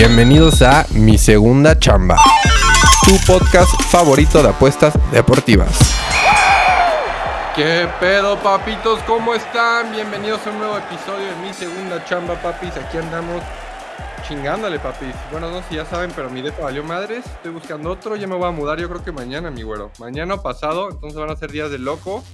Bienvenidos 0.00 0.62
a 0.62 0.86
Mi 0.94 1.18
Segunda 1.18 1.78
Chamba, 1.78 2.16
tu 3.04 3.18
podcast 3.30 3.70
favorito 3.82 4.42
de 4.42 4.48
apuestas 4.48 4.94
deportivas. 5.12 5.94
¿Qué 7.54 7.86
pedo, 8.00 8.38
papitos? 8.38 9.02
¿Cómo 9.02 9.34
están? 9.34 9.92
Bienvenidos 9.92 10.40
a 10.46 10.50
un 10.52 10.58
nuevo 10.58 10.78
episodio 10.78 11.26
de 11.26 11.36
Mi 11.46 11.52
Segunda 11.52 12.02
Chamba, 12.06 12.40
papis. 12.40 12.74
Aquí 12.78 12.96
andamos 12.96 13.42
chingándole, 14.26 14.78
papis. 14.78 15.14
Bueno, 15.30 15.50
no 15.50 15.58
sé 15.58 15.64
si 15.68 15.74
ya 15.74 15.84
saben, 15.84 16.10
pero 16.16 16.30
mi 16.30 16.40
depa 16.40 16.62
valió 16.62 16.82
madres. 16.82 17.26
Estoy 17.26 17.52
buscando 17.52 17.90
otro. 17.90 18.16
Ya 18.16 18.26
me 18.26 18.36
voy 18.36 18.48
a 18.48 18.52
mudar, 18.52 18.80
yo 18.80 18.88
creo 18.88 19.04
que 19.04 19.12
mañana, 19.12 19.50
mi 19.50 19.64
güero. 19.64 19.90
Mañana 19.98 20.36
o 20.36 20.42
pasado, 20.42 20.88
entonces 20.88 21.20
van 21.20 21.28
a 21.30 21.36
ser 21.36 21.52
días 21.52 21.70
de 21.70 21.78
loco. 21.78 22.24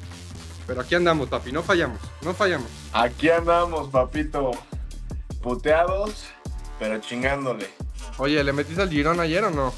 Pero 0.69 0.83
aquí 0.83 0.95
andamos, 0.95 1.29
papi. 1.29 1.51
No 1.51 1.65
fallamos, 1.65 1.99
no 2.23 2.33
fallamos. 2.33 2.69
Aquí 2.93 3.29
andamos, 3.29 3.89
papito. 3.89 4.53
Puteados, 5.43 6.27
pero 6.79 6.99
chingándole. 7.01 7.67
Oye, 8.19 8.43
¿le 8.43 8.53
metiste 8.53 8.83
al 8.83 8.91
Girón 8.91 9.21
ayer 9.21 9.45
o 9.45 9.51
no? 9.51 9.73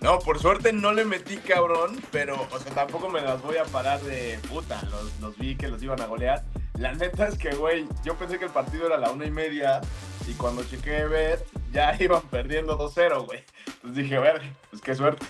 No, 0.00 0.18
por 0.18 0.38
suerte 0.38 0.72
no 0.72 0.92
le 0.92 1.04
metí 1.04 1.36
cabrón, 1.36 2.00
pero, 2.10 2.34
o 2.50 2.58
sea, 2.58 2.72
tampoco 2.74 3.10
me 3.10 3.20
las 3.20 3.42
voy 3.42 3.58
a 3.58 3.64
parar 3.64 4.00
de 4.00 4.38
puta. 4.48 4.80
Los, 4.90 5.20
los 5.20 5.36
vi 5.36 5.56
que 5.56 5.68
los 5.68 5.82
iban 5.82 6.00
a 6.00 6.06
golear. 6.06 6.42
La 6.78 6.92
neta 6.94 7.28
es 7.28 7.36
que, 7.36 7.50
güey, 7.54 7.86
yo 8.02 8.14
pensé 8.16 8.38
que 8.38 8.46
el 8.46 8.50
partido 8.50 8.86
era 8.86 8.94
a 8.96 8.98
la 8.98 9.10
una 9.10 9.26
y 9.26 9.30
media 9.30 9.82
y 10.26 10.32
cuando 10.32 10.64
chequé 10.64 11.04
bet 11.04 11.44
ya 11.70 11.94
iban 12.00 12.22
perdiendo 12.22 12.78
2-0, 12.78 13.26
güey. 13.26 13.44
Entonces 13.66 13.96
dije, 14.04 14.16
a 14.16 14.20
ver, 14.20 14.42
pues 14.70 14.80
qué 14.80 14.94
suerte. 14.94 15.26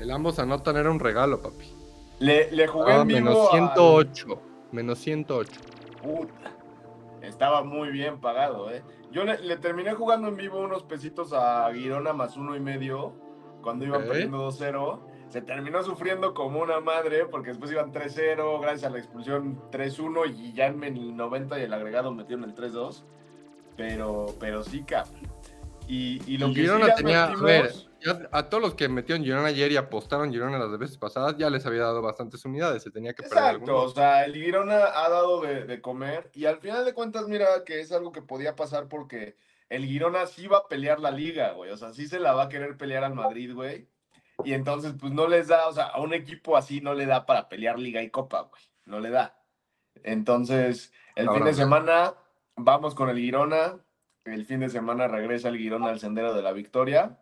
El 0.00 0.10
ambos 0.10 0.38
anotan 0.40 0.76
era 0.76 0.90
un 0.90 0.98
regalo, 0.98 1.40
papi. 1.40 1.72
Le, 2.18 2.50
le 2.50 2.66
jugué 2.66 2.92
Ah, 2.92 3.00
en 3.02 3.06
vivo 3.06 3.20
menos 3.20 3.38
al- 3.52 3.58
108. 3.74 4.42
Menos 4.72 4.98
108. 4.98 5.52
Puta. 6.02 6.32
Estaba 7.22 7.62
muy 7.62 7.90
bien 7.90 8.20
pagado, 8.20 8.70
¿eh? 8.72 8.82
Yo 9.10 9.24
le, 9.24 9.38
le 9.40 9.56
terminé 9.56 9.92
jugando 9.94 10.28
en 10.28 10.36
vivo 10.36 10.60
unos 10.60 10.84
pesitos 10.84 11.32
a 11.32 11.68
Girona 11.72 12.12
más 12.12 12.36
uno 12.36 12.54
y 12.56 12.60
medio 12.60 13.12
cuando 13.62 13.84
iban 13.84 14.04
perdiendo 14.06 14.48
2-0. 14.50 15.00
Se 15.28 15.42
terminó 15.42 15.82
sufriendo 15.82 16.34
como 16.34 16.60
una 16.60 16.80
madre 16.80 17.26
porque 17.26 17.50
después 17.50 17.70
iban 17.70 17.92
3-0 17.92 18.60
gracias 18.60 18.84
a 18.84 18.90
la 18.90 18.98
expulsión 18.98 19.60
3-1 19.70 20.34
y 20.36 20.52
ya 20.52 20.66
en 20.66 20.82
el 20.82 21.16
90 21.16 21.58
y 21.58 21.62
el 21.62 21.72
agregado 21.72 22.12
metieron 22.12 22.44
el 22.44 22.54
3-2. 22.54 23.04
Pero, 23.76 24.26
pero 24.38 24.62
sí, 24.62 24.82
cabrón. 24.82 25.14
Y, 25.86 26.20
y 26.26 26.38
lo 26.38 26.48
que 26.48 26.54
Girona 26.54 26.94
tenía, 26.94 27.24
a 27.24 27.36
ver, 27.36 27.72
ya 28.04 28.28
a 28.32 28.48
todos 28.48 28.62
los 28.62 28.74
que 28.74 28.88
metieron 28.88 29.24
Girona 29.24 29.48
ayer 29.48 29.72
y 29.72 29.76
apostaron 29.76 30.30
Girona 30.30 30.58
las 30.58 30.78
veces 30.78 30.96
pasadas, 30.96 31.36
ya 31.36 31.50
les 31.50 31.64
había 31.66 31.82
dado 31.82 32.02
bastantes 32.02 32.44
unidades, 32.44 32.82
se 32.82 32.90
tenía 32.90 33.14
que 33.14 33.22
perder 33.22 33.38
Exacto, 33.38 33.72
o 33.72 33.76
algunos. 33.76 33.94
sea, 33.94 34.24
el 34.24 34.34
Girona 34.34 34.84
ha 34.94 35.08
dado 35.08 35.40
de, 35.40 35.64
de 35.64 35.80
comer 35.80 36.30
y 36.34 36.46
al 36.46 36.58
final 36.58 36.84
de 36.84 36.94
cuentas, 36.94 37.28
mira, 37.28 37.64
que 37.64 37.80
es 37.80 37.92
algo 37.92 38.12
que 38.12 38.22
podía 38.22 38.56
pasar 38.56 38.88
porque 38.88 39.36
el 39.68 39.84
Girona 39.84 40.26
sí 40.26 40.46
va 40.46 40.58
a 40.58 40.68
pelear 40.68 41.00
la 41.00 41.10
liga, 41.10 41.52
güey, 41.52 41.70
o 41.70 41.76
sea, 41.76 41.92
sí 41.92 42.06
se 42.06 42.20
la 42.20 42.32
va 42.32 42.44
a 42.44 42.48
querer 42.48 42.76
pelear 42.76 43.04
al 43.04 43.14
Madrid, 43.14 43.54
güey, 43.54 43.88
y 44.44 44.52
entonces 44.54 44.94
pues 44.98 45.12
no 45.12 45.28
les 45.28 45.48
da, 45.48 45.68
o 45.68 45.72
sea, 45.72 45.84
a 45.86 46.00
un 46.00 46.14
equipo 46.14 46.56
así 46.56 46.80
no 46.80 46.94
le 46.94 47.06
da 47.06 47.26
para 47.26 47.48
pelear 47.48 47.78
liga 47.78 48.02
y 48.02 48.10
copa, 48.10 48.42
güey, 48.42 48.62
no 48.86 49.00
le 49.00 49.10
da. 49.10 49.36
Entonces, 50.02 50.92
el 51.14 51.28
fin 51.30 51.44
de 51.44 51.54
semana 51.54 52.14
vamos 52.56 52.94
con 52.94 53.10
el 53.10 53.18
Girona, 53.18 53.78
el 54.24 54.44
fin 54.46 54.60
de 54.60 54.68
semana 54.68 55.08
regresa 55.08 55.48
el 55.48 55.58
Girona 55.58 55.88
al 55.88 56.00
sendero 56.00 56.34
de 56.34 56.42
la 56.42 56.52
victoria. 56.52 57.18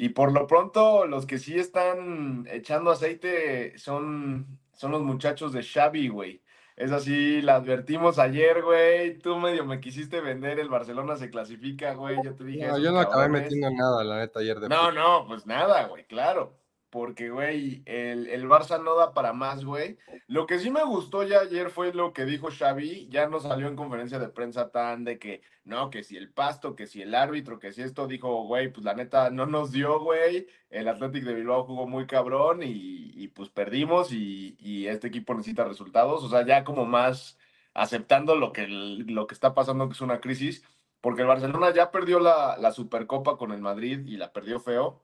Y 0.00 0.10
por 0.10 0.32
lo 0.32 0.46
pronto, 0.46 1.06
los 1.06 1.26
que 1.26 1.38
sí 1.38 1.58
están 1.58 2.46
echando 2.48 2.92
aceite 2.92 3.76
son, 3.78 4.60
son 4.72 4.92
los 4.92 5.02
muchachos 5.02 5.52
de 5.52 5.64
Xavi, 5.64 6.06
güey. 6.06 6.40
Es 6.76 6.92
así, 6.92 7.42
la 7.42 7.56
advertimos 7.56 8.20
ayer, 8.20 8.62
güey. 8.62 9.18
Tú 9.18 9.36
medio 9.38 9.64
me 9.64 9.80
quisiste 9.80 10.20
vender, 10.20 10.60
el 10.60 10.68
Barcelona 10.68 11.16
se 11.16 11.30
clasifica, 11.30 11.94
güey. 11.94 12.16
Yo 12.22 12.32
te 12.36 12.44
dije. 12.44 12.60
No, 12.60 12.74
"Esos 12.74 12.84
yo 12.84 12.92
no 12.92 13.00
acabé 13.00 13.24
cabrones". 13.24 13.42
metiendo 13.42 13.70
nada, 13.72 14.04
la 14.04 14.18
neta, 14.20 14.38
ayer 14.38 14.60
de 14.60 14.68
No, 14.68 14.92
no, 14.92 15.26
pues 15.26 15.44
nada, 15.46 15.88
güey, 15.88 16.06
claro. 16.06 16.56
Porque, 16.90 17.28
güey, 17.28 17.82
el, 17.84 18.28
el 18.28 18.48
Barça 18.48 18.82
no 18.82 18.94
da 18.96 19.12
para 19.12 19.34
más, 19.34 19.62
güey. 19.62 19.98
Lo 20.26 20.46
que 20.46 20.58
sí 20.58 20.70
me 20.70 20.82
gustó 20.84 21.22
ya 21.22 21.40
ayer 21.40 21.68
fue 21.68 21.92
lo 21.92 22.14
que 22.14 22.24
dijo 22.24 22.48
Xavi. 22.50 23.08
Ya 23.10 23.28
no 23.28 23.40
salió 23.40 23.68
en 23.68 23.76
conferencia 23.76 24.18
de 24.18 24.28
prensa 24.28 24.70
tan 24.70 25.04
de 25.04 25.18
que, 25.18 25.42
no, 25.64 25.90
que 25.90 26.02
si 26.02 26.16
el 26.16 26.30
pasto, 26.30 26.74
que 26.74 26.86
si 26.86 27.02
el 27.02 27.14
árbitro, 27.14 27.58
que 27.58 27.72
si 27.72 27.82
esto. 27.82 28.06
Dijo, 28.06 28.44
güey, 28.44 28.72
pues 28.72 28.84
la 28.84 28.94
neta 28.94 29.28
no 29.28 29.44
nos 29.44 29.70
dio, 29.70 30.00
güey. 30.00 30.46
El 30.70 30.88
Athletic 30.88 31.24
de 31.24 31.34
Bilbao 31.34 31.64
jugó 31.64 31.86
muy 31.86 32.06
cabrón 32.06 32.62
y, 32.62 33.12
y, 33.14 33.28
pues 33.28 33.50
perdimos 33.50 34.10
y, 34.12 34.56
y 34.58 34.86
este 34.86 35.08
equipo 35.08 35.34
necesita 35.34 35.64
resultados. 35.64 36.24
O 36.24 36.30
sea, 36.30 36.46
ya 36.46 36.64
como 36.64 36.86
más 36.86 37.38
aceptando 37.74 38.34
lo 38.34 38.52
que, 38.52 38.66
lo 38.66 39.26
que 39.26 39.34
está 39.34 39.54
pasando, 39.54 39.88
que 39.88 39.94
es 39.94 40.00
una 40.00 40.20
crisis. 40.20 40.64
Porque 41.02 41.22
el 41.22 41.28
Barcelona 41.28 41.72
ya 41.74 41.90
perdió 41.90 42.18
la, 42.18 42.56
la 42.58 42.72
Supercopa 42.72 43.36
con 43.36 43.52
el 43.52 43.60
Madrid 43.60 44.06
y 44.06 44.16
la 44.16 44.32
perdió 44.32 44.58
feo 44.58 45.00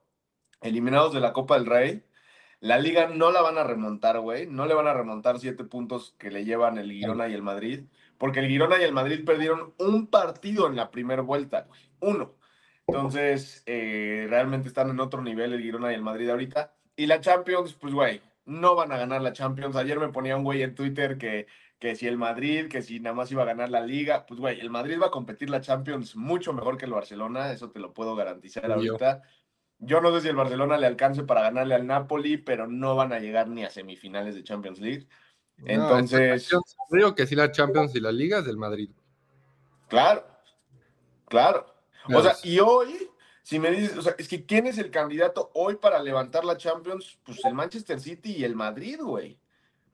eliminados 0.64 1.12
de 1.12 1.20
la 1.20 1.32
Copa 1.32 1.56
del 1.56 1.66
Rey. 1.66 2.02
La 2.60 2.78
liga 2.78 3.08
no 3.08 3.30
la 3.30 3.42
van 3.42 3.58
a 3.58 3.64
remontar, 3.64 4.18
güey. 4.20 4.46
No 4.46 4.66
le 4.66 4.74
van 4.74 4.86
a 4.86 4.94
remontar 4.94 5.38
siete 5.38 5.64
puntos 5.64 6.14
que 6.18 6.30
le 6.30 6.44
llevan 6.44 6.78
el 6.78 6.90
Girona 6.90 7.28
y 7.28 7.34
el 7.34 7.42
Madrid. 7.42 7.84
Porque 8.16 8.40
el 8.40 8.48
Girona 8.48 8.80
y 8.80 8.84
el 8.84 8.92
Madrid 8.92 9.24
perdieron 9.24 9.74
un 9.78 10.06
partido 10.06 10.66
en 10.66 10.76
la 10.76 10.90
primera 10.90 11.22
vuelta, 11.22 11.66
güey. 11.68 11.80
Uno. 12.00 12.34
Entonces, 12.86 13.62
eh, 13.66 14.26
realmente 14.28 14.68
están 14.68 14.90
en 14.90 15.00
otro 15.00 15.22
nivel 15.22 15.52
el 15.52 15.60
Girona 15.60 15.92
y 15.92 15.94
el 15.94 16.02
Madrid 16.02 16.30
ahorita. 16.30 16.74
Y 16.96 17.06
la 17.06 17.20
Champions, 17.20 17.74
pues, 17.74 17.92
güey, 17.92 18.22
no 18.46 18.74
van 18.74 18.92
a 18.92 18.98
ganar 18.98 19.20
la 19.20 19.32
Champions. 19.32 19.76
Ayer 19.76 19.98
me 19.98 20.08
ponía 20.08 20.36
un 20.36 20.44
güey 20.44 20.62
en 20.62 20.74
Twitter 20.74 21.18
que, 21.18 21.46
que 21.78 21.96
si 21.96 22.06
el 22.06 22.16
Madrid, 22.16 22.68
que 22.68 22.80
si 22.80 23.00
nada 23.00 23.14
más 23.14 23.30
iba 23.30 23.42
a 23.42 23.46
ganar 23.46 23.68
la 23.68 23.80
liga. 23.80 24.24
Pues, 24.26 24.40
güey, 24.40 24.60
el 24.60 24.70
Madrid 24.70 24.98
va 25.02 25.08
a 25.08 25.10
competir 25.10 25.50
la 25.50 25.60
Champions 25.60 26.16
mucho 26.16 26.54
mejor 26.54 26.78
que 26.78 26.86
el 26.86 26.92
Barcelona. 26.92 27.52
Eso 27.52 27.70
te 27.70 27.78
lo 27.80 27.92
puedo 27.92 28.16
garantizar 28.16 28.70
ahorita. 28.70 29.22
Yo 29.86 30.00
no 30.00 30.12
sé 30.12 30.22
si 30.22 30.28
el 30.28 30.36
Barcelona 30.36 30.78
le 30.78 30.86
alcance 30.86 31.22
para 31.22 31.42
ganarle 31.42 31.74
al 31.74 31.86
Napoli, 31.86 32.36
pero 32.36 32.66
no 32.66 32.96
van 32.96 33.12
a 33.12 33.18
llegar 33.18 33.48
ni 33.48 33.64
a 33.64 33.70
semifinales 33.70 34.34
de 34.34 34.44
Champions 34.44 34.80
League. 34.80 35.06
No, 35.58 35.66
Entonces, 35.72 36.50
digo 36.90 37.14
que 37.14 37.26
sí 37.26 37.34
la 37.34 37.52
Champions 37.52 37.94
y 37.94 38.00
la 38.00 38.12
Liga 38.12 38.38
es 38.38 38.44
del 38.44 38.56
Madrid. 38.56 38.90
claro, 39.88 40.26
claro. 41.26 41.66
O 42.12 42.22
sea, 42.22 42.34
y 42.42 42.58
hoy, 42.58 43.08
si 43.42 43.58
me 43.58 43.70
dices, 43.70 43.96
o 43.96 44.02
sea, 44.02 44.14
es 44.18 44.28
que 44.28 44.44
¿quién 44.44 44.66
es 44.66 44.78
el 44.78 44.90
candidato 44.90 45.50
hoy 45.54 45.76
para 45.76 46.02
levantar 46.02 46.44
la 46.44 46.56
Champions? 46.56 47.18
Pues 47.24 47.44
el 47.44 47.54
Manchester 47.54 48.00
City 48.00 48.36
y 48.36 48.44
el 48.44 48.54
Madrid, 48.54 49.00
güey. 49.00 49.38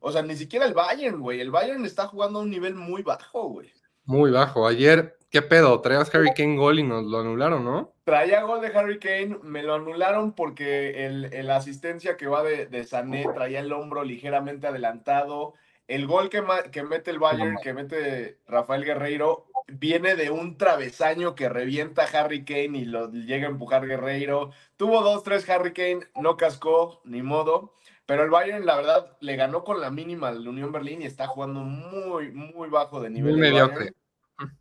O 0.00 0.10
sea, 0.10 0.22
ni 0.22 0.34
siquiera 0.34 0.66
el 0.66 0.74
Bayern, 0.74 1.20
güey. 1.20 1.40
El 1.40 1.50
Bayern 1.50 1.84
está 1.84 2.08
jugando 2.08 2.38
a 2.38 2.42
un 2.42 2.50
nivel 2.50 2.74
muy 2.74 3.02
bajo, 3.02 3.48
güey. 3.48 3.70
Muy 4.06 4.30
bajo. 4.30 4.66
Ayer, 4.66 5.18
¿qué 5.30 5.42
pedo? 5.42 5.80
Traías 5.80 6.14
Harry 6.14 6.32
Kane 6.34 6.56
gol 6.56 6.78
y 6.78 6.82
nos 6.82 7.04
lo 7.04 7.20
anularon, 7.20 7.64
¿no? 7.64 7.92
Traía 8.04 8.42
gol 8.42 8.60
de 8.60 8.68
Harry 8.76 8.98
Kane, 8.98 9.38
me 9.42 9.62
lo 9.62 9.74
anularon 9.74 10.32
porque 10.32 11.06
el, 11.06 11.32
el 11.32 11.50
asistencia 11.50 12.16
que 12.16 12.26
va 12.26 12.42
de, 12.42 12.66
de 12.66 12.84
Sané 12.84 13.26
traía 13.34 13.60
el 13.60 13.72
hombro 13.72 14.04
ligeramente 14.04 14.66
adelantado. 14.66 15.54
El 15.86 16.06
gol 16.06 16.28
que, 16.28 16.40
mete 16.42 17.10
el 17.10 17.18
Bayern, 17.18 17.56
que 17.60 17.72
mete 17.72 18.38
Rafael 18.46 18.84
Guerreiro, 18.84 19.48
viene 19.66 20.14
de 20.14 20.30
un 20.30 20.56
travesaño 20.56 21.34
que 21.34 21.48
revienta 21.48 22.04
a 22.04 22.06
Harry 22.06 22.44
Kane 22.44 22.78
y 22.78 22.84
lo 22.84 23.10
llega 23.10 23.48
a 23.48 23.50
empujar 23.50 23.86
Guerreiro. 23.86 24.52
Tuvo 24.76 25.02
dos, 25.02 25.24
tres 25.24 25.48
Harry 25.48 25.72
Kane, 25.72 26.06
no 26.14 26.36
cascó, 26.36 27.00
ni 27.04 27.22
modo. 27.22 27.74
Pero 28.06 28.22
el 28.22 28.30
Bayern, 28.30 28.66
la 28.66 28.76
verdad, 28.76 29.16
le 29.20 29.34
ganó 29.34 29.64
con 29.64 29.80
la 29.80 29.90
mínima 29.90 30.28
al 30.28 30.46
Unión 30.46 30.70
Berlín 30.70 31.02
y 31.02 31.06
está 31.06 31.26
jugando 31.26 31.60
muy, 31.60 32.30
muy 32.30 32.68
bajo 32.68 33.00
de 33.00 33.10
nivel. 33.10 33.32
Muy 33.32 33.40
mediocre. 33.40 33.92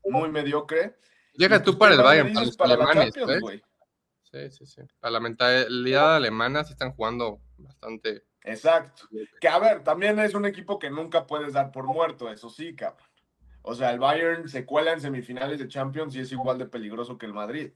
Muy 0.05 0.29
mediocre. 0.29 0.97
Llega 1.33 1.61
tú 1.61 1.77
pues, 1.77 1.77
para 1.77 1.91
¿qué 1.91 1.97
el 1.97 2.03
Bayern, 2.03 2.33
para 2.33 2.45
los 2.45 2.57
para 2.57 2.73
alemanes, 2.73 3.15
¿eh? 3.17 3.61
Sí, 4.31 4.51
sí, 4.51 4.65
sí. 4.65 4.81
A 5.01 5.09
la 5.09 5.19
mentalidad 5.19 6.17
alemana 6.17 6.63
sí 6.63 6.73
están 6.73 6.91
jugando 6.91 7.39
bastante. 7.57 8.23
Exacto. 8.43 9.07
Que 9.39 9.47
a 9.47 9.59
ver, 9.59 9.83
también 9.83 10.19
es 10.19 10.33
un 10.33 10.45
equipo 10.45 10.77
que 10.79 10.89
nunca 10.89 11.25
puedes 11.25 11.53
dar 11.53 11.71
por 11.71 11.85
muerto, 11.85 12.31
eso 12.31 12.49
sí, 12.49 12.75
cabrón. 12.75 13.07
O 13.61 13.75
sea, 13.75 13.91
el 13.91 13.99
Bayern 13.99 14.47
se 14.47 14.65
cuela 14.65 14.93
en 14.93 15.01
semifinales 15.01 15.59
de 15.59 15.67
Champions 15.67 16.15
y 16.15 16.19
es 16.19 16.31
igual 16.31 16.57
de 16.57 16.65
peligroso 16.65 17.17
que 17.17 17.25
el 17.25 17.33
Madrid. 17.33 17.71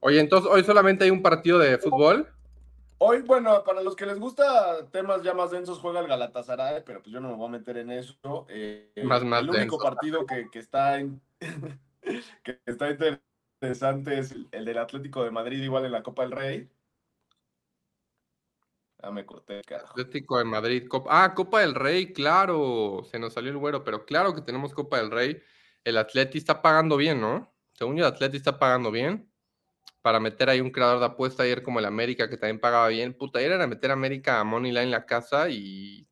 Oye, 0.00 0.20
entonces 0.20 0.50
hoy 0.50 0.64
solamente 0.64 1.04
hay 1.04 1.10
un 1.10 1.22
partido 1.22 1.58
de 1.58 1.78
fútbol. 1.78 2.28
Hoy, 3.04 3.22
bueno, 3.22 3.64
para 3.64 3.82
los 3.82 3.96
que 3.96 4.06
les 4.06 4.20
gusta 4.20 4.88
temas 4.90 5.22
ya 5.24 5.34
más 5.34 5.50
densos, 5.50 5.80
juega 5.80 5.98
el 6.00 6.06
Galatasaray, 6.06 6.84
pero 6.84 7.02
pues 7.02 7.12
yo 7.12 7.18
no 7.20 7.30
me 7.30 7.34
voy 7.34 7.46
a 7.48 7.50
meter 7.50 7.76
en 7.78 7.90
eso. 7.90 8.46
Eh, 8.48 8.92
Más, 9.04 9.24
más 9.24 9.40
el 9.42 9.50
único 9.50 9.76
denso. 9.76 9.78
partido 9.78 10.24
que, 10.24 10.48
que 10.50 10.58
está 10.60 11.00
en- 11.00 11.20
que 12.44 12.60
está 12.64 12.90
interesante 12.90 14.18
es 14.20 14.30
el, 14.30 14.48
el 14.52 14.64
del 14.64 14.78
Atlético 14.78 15.24
de 15.24 15.32
Madrid, 15.32 15.60
igual 15.62 15.84
en 15.84 15.90
la 15.92 16.04
Copa 16.04 16.22
del 16.22 16.30
Rey. 16.30 16.68
Ah, 19.02 19.10
me 19.10 19.26
corté, 19.26 19.62
carajo. 19.62 19.90
Atlético 19.90 20.38
de 20.38 20.44
Madrid. 20.44 20.86
Copa- 20.88 21.24
Ah, 21.24 21.34
Copa 21.34 21.58
del 21.60 21.74
Rey, 21.74 22.12
claro. 22.12 23.02
Se 23.10 23.18
nos 23.18 23.32
salió 23.32 23.50
el 23.50 23.58
güero, 23.58 23.82
pero 23.82 24.04
claro 24.04 24.32
que 24.32 24.42
tenemos 24.42 24.72
Copa 24.74 24.98
del 24.98 25.10
Rey. 25.10 25.42
El 25.82 25.96
Atleti 25.98 26.38
está 26.38 26.62
pagando 26.62 26.96
bien, 26.96 27.20
¿no? 27.20 27.52
Según 27.72 27.96
yo, 27.96 28.06
el 28.06 28.12
Atleti 28.12 28.36
está 28.36 28.60
pagando 28.60 28.92
bien. 28.92 29.31
Para 30.02 30.20
meter 30.20 30.50
ahí 30.50 30.60
un 30.60 30.70
creador 30.70 30.98
de 30.98 31.06
apuesta 31.06 31.44
ayer 31.44 31.62
como 31.62 31.78
el 31.78 31.84
América, 31.84 32.28
que 32.28 32.36
también 32.36 32.58
pagaba 32.60 32.88
bien. 32.88 33.14
Puta, 33.14 33.38
ayer 33.38 33.52
era 33.52 33.66
meter 33.66 33.90
a 33.90 33.94
América 33.94 34.40
a 34.40 34.44
Moneyline 34.44 34.90
la 34.90 35.06
casa 35.06 35.48
y 35.48 36.06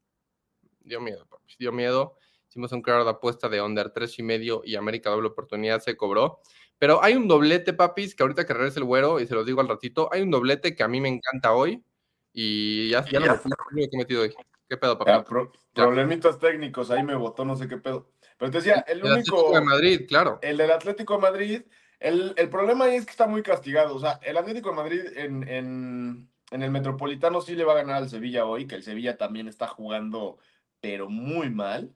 dio 0.81 1.01
miedo, 1.01 1.27
papi, 1.27 1.55
dio 1.59 1.73
miedo. 1.73 2.17
Hicimos 2.49 2.73
un 2.73 2.83
creador 2.83 3.05
de 3.05 3.11
apuesta 3.11 3.49
de 3.49 3.61
under 3.61 3.91
tres 3.91 4.19
y 4.19 4.23
medio 4.23 4.63
y 4.65 4.77
América 4.77 5.11
doble 5.11 5.29
oportunidad 5.29 5.81
se 5.81 5.97
cobró. 5.97 6.41
Pero 6.79 7.03
hay 7.03 7.15
un 7.15 7.29
doblete, 7.29 7.73
papis, 7.75 8.15
que 8.15 8.23
ahorita 8.23 8.47
que 8.47 8.55
regrese 8.55 8.79
el 8.79 8.87
güero, 8.87 9.21
y 9.21 9.27
se 9.27 9.35
los 9.35 9.45
digo 9.45 9.61
al 9.61 9.69
ratito, 9.69 10.09
hay 10.13 10.23
un 10.23 10.31
doblete 10.31 10.75
que 10.75 10.83
a 10.83 10.89
mí 10.89 11.01
me 11.01 11.09
encanta 11.09 11.53
hoy. 11.53 11.85
Y 12.33 12.91
ya, 12.91 13.05
ya 13.05 13.21
lo 13.21 13.41
único 13.45 13.91
que 13.91 13.97
he 13.97 13.99
metido 13.99 14.23
hoy. 14.23 14.33
¿Qué 14.69 14.77
pedo, 14.77 14.97
papá? 14.97 15.19
Ya, 15.19 15.25
pro- 15.25 15.53
problemitas 15.75 16.39
técnicos, 16.39 16.91
ahí 16.91 17.03
me 17.03 17.17
botó, 17.17 17.45
no 17.45 17.57
sé 17.57 17.67
qué 17.67 17.77
pedo. 17.77 18.13
Pero 18.39 18.51
te 18.53 18.59
decía, 18.59 18.85
el 18.87 19.01
El 19.01 19.09
Atlético 19.09 19.43
único, 19.43 19.59
de 19.59 19.65
Madrid, 19.65 20.07
claro. 20.09 20.39
el 20.43 20.57
del 20.57 20.71
Atlético 20.71 21.15
de 21.17 21.21
Madrid, 21.21 21.63
el, 22.01 22.35
el 22.37 22.49
problema 22.49 22.87
ahí 22.87 22.97
es 22.97 23.05
que 23.05 23.11
está 23.11 23.27
muy 23.27 23.43
castigado. 23.43 23.95
O 23.95 24.01
sea, 24.01 24.19
el 24.23 24.37
Atlético 24.37 24.71
de 24.71 24.77
Madrid 24.77 25.01
en, 25.17 25.47
en, 25.47 26.31
en 26.51 26.63
el 26.63 26.71
Metropolitano 26.71 27.41
sí 27.43 27.55
le 27.55 27.65
va 27.65 27.75
a 27.75 27.83
ganar 27.83 27.97
al 27.97 28.09
Sevilla 28.09 28.47
hoy, 28.47 28.67
que 28.67 28.75
el 28.75 28.83
Sevilla 28.83 29.17
también 29.17 29.47
está 29.49 29.69
jugando, 29.69 30.39
pero 30.81 31.09
muy 31.11 31.51
mal. 31.51 31.95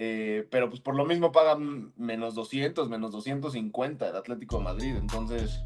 Eh, 0.00 0.46
pero 0.52 0.68
pues 0.68 0.80
por 0.80 0.94
lo 0.94 1.04
mismo 1.04 1.32
pagan 1.32 1.92
menos 1.96 2.36
200, 2.36 2.88
menos 2.88 3.10
250 3.10 4.08
el 4.08 4.16
Atlético 4.16 4.58
de 4.58 4.64
Madrid. 4.64 4.94
Entonces, 4.96 5.58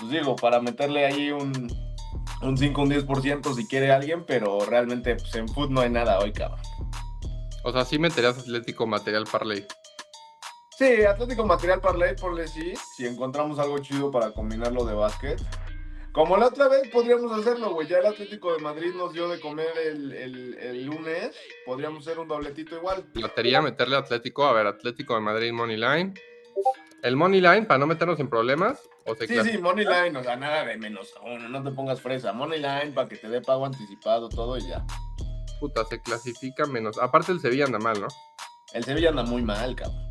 pues 0.00 0.10
digo, 0.10 0.34
para 0.34 0.60
meterle 0.60 1.06
ahí 1.06 1.30
un, 1.30 1.70
un 2.42 2.58
5, 2.58 2.82
un 2.82 2.90
10% 2.90 3.54
si 3.54 3.68
quiere 3.68 3.92
alguien, 3.92 4.24
pero 4.26 4.64
realmente 4.64 5.14
pues, 5.14 5.34
en 5.36 5.48
foot 5.48 5.70
no 5.70 5.82
hay 5.82 5.90
nada 5.90 6.18
hoy, 6.18 6.32
cabrón. 6.32 6.60
O 7.62 7.72
sea, 7.72 7.84
sí 7.84 7.98
meterías 7.98 8.38
Atlético 8.38 8.86
Material 8.86 9.24
Parley. 9.30 9.66
Sí, 10.80 11.04
Atlético 11.04 11.44
Material 11.44 11.78
Parlay, 11.78 12.16
ponle 12.16 12.48
sí, 12.48 12.72
si 12.96 13.06
encontramos 13.06 13.58
algo 13.58 13.78
chido 13.80 14.10
para 14.10 14.30
combinarlo 14.32 14.86
de 14.86 14.94
básquet. 14.94 15.38
Como 16.10 16.38
la 16.38 16.46
otra 16.46 16.68
vez 16.68 16.88
podríamos 16.88 17.30
hacerlo, 17.38 17.74
güey. 17.74 17.86
Ya 17.86 17.98
el 17.98 18.06
Atlético 18.06 18.54
de 18.54 18.60
Madrid 18.62 18.94
nos 18.96 19.12
dio 19.12 19.28
de 19.28 19.38
comer 19.40 19.68
el, 19.76 20.10
el- 20.14 20.54
el 20.58 20.86
lunes. 20.86 21.36
Podríamos 21.66 22.06
hacer 22.06 22.18
un 22.18 22.28
dobletito 22.28 22.76
igual. 22.76 23.04
Lotería, 23.12 23.60
meterle 23.60 23.96
Atlético. 23.96 24.46
A 24.46 24.54
ver, 24.54 24.66
Atlético 24.66 25.14
de 25.16 25.20
Madrid 25.20 25.52
Money 25.52 25.76
Line. 25.76 26.14
El 27.02 27.14
Money 27.14 27.42
Line, 27.42 27.62
para 27.66 27.76
no 27.76 27.86
meternos 27.86 28.18
en 28.18 28.30
problemas. 28.30 28.80
O 29.04 29.14
se 29.14 29.26
Sí, 29.26 29.38
sí, 29.50 29.58
Money 29.58 29.84
Line, 29.84 30.16
o 30.18 30.22
sea, 30.24 30.36
nada 30.36 30.64
de 30.64 30.78
menos 30.78 31.12
uno, 31.22 31.46
no 31.46 31.62
te 31.62 31.72
pongas 31.72 32.00
fresa. 32.00 32.32
Money 32.32 32.58
Line 32.58 32.92
para 32.94 33.06
que 33.06 33.16
te 33.16 33.28
dé 33.28 33.42
pago 33.42 33.66
anticipado, 33.66 34.30
todo 34.30 34.56
y 34.56 34.66
ya. 34.66 34.82
Puta, 35.60 35.84
se 35.84 36.00
clasifica 36.00 36.64
menos. 36.64 36.96
Aparte, 36.98 37.32
el 37.32 37.40
Sevilla 37.40 37.66
anda 37.66 37.78
mal, 37.78 38.00
¿no? 38.00 38.08
El 38.72 38.82
Sevilla 38.82 39.10
anda 39.10 39.24
muy 39.24 39.42
mal, 39.42 39.76
cabrón. 39.76 40.09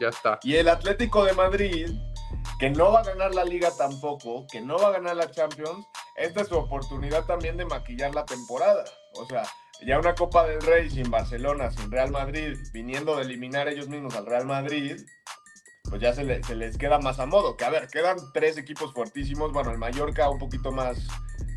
Ya 0.00 0.08
está. 0.08 0.38
Y 0.42 0.56
el 0.56 0.68
Atlético 0.68 1.24
de 1.24 1.32
Madrid, 1.34 1.90
que 2.58 2.70
no 2.70 2.92
va 2.92 3.00
a 3.00 3.04
ganar 3.04 3.34
la 3.34 3.44
liga 3.44 3.70
tampoco, 3.76 4.46
que 4.50 4.60
no 4.60 4.76
va 4.78 4.88
a 4.88 4.92
ganar 4.92 5.16
la 5.16 5.30
Champions, 5.30 5.86
esta 6.16 6.42
es 6.42 6.48
su 6.48 6.56
oportunidad 6.56 7.24
también 7.26 7.56
de 7.56 7.64
maquillar 7.64 8.14
la 8.14 8.24
temporada. 8.24 8.84
O 9.14 9.26
sea, 9.26 9.44
ya 9.86 9.98
una 9.98 10.14
Copa 10.14 10.46
del 10.46 10.60
Rey 10.62 10.90
sin 10.90 11.10
Barcelona, 11.10 11.70
sin 11.70 11.90
Real 11.90 12.10
Madrid, 12.10 12.56
viniendo 12.72 13.16
de 13.16 13.22
eliminar 13.22 13.68
ellos 13.68 13.88
mismos 13.88 14.14
al 14.16 14.26
Real 14.26 14.46
Madrid, 14.46 14.96
pues 15.88 16.00
ya 16.00 16.12
se, 16.14 16.24
le- 16.24 16.42
se 16.42 16.54
les 16.56 16.76
queda 16.78 16.98
más 16.98 17.18
a 17.20 17.26
modo. 17.26 17.56
Que 17.56 17.64
a 17.64 17.70
ver, 17.70 17.88
quedan 17.88 18.16
tres 18.32 18.56
equipos 18.56 18.92
fuertísimos. 18.92 19.52
Bueno, 19.52 19.70
el 19.70 19.78
Mallorca 19.78 20.28
un 20.30 20.38
poquito 20.38 20.72
más, 20.72 21.06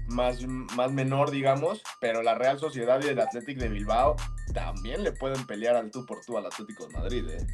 más, 0.07 0.42
más 0.75 0.92
menor, 0.92 1.31
digamos, 1.31 1.81
pero 2.01 2.22
la 2.22 2.36
Real 2.36 2.60
Sociedad 2.60 3.00
y 3.04 3.07
el 3.07 3.19
Athletic 3.19 3.57
de 3.57 3.69
Bilbao 3.69 4.16
también 4.54 5.04
le 5.04 5.12
pueden 5.12 5.45
pelear 5.48 5.75
al 5.75 5.92
tú 5.92 6.06
por 6.06 6.19
tú 6.25 6.38
al 6.38 6.45
Atlético 6.45 6.88
de 6.88 6.94
Madrid, 6.98 7.30
¿eh? 7.30 7.48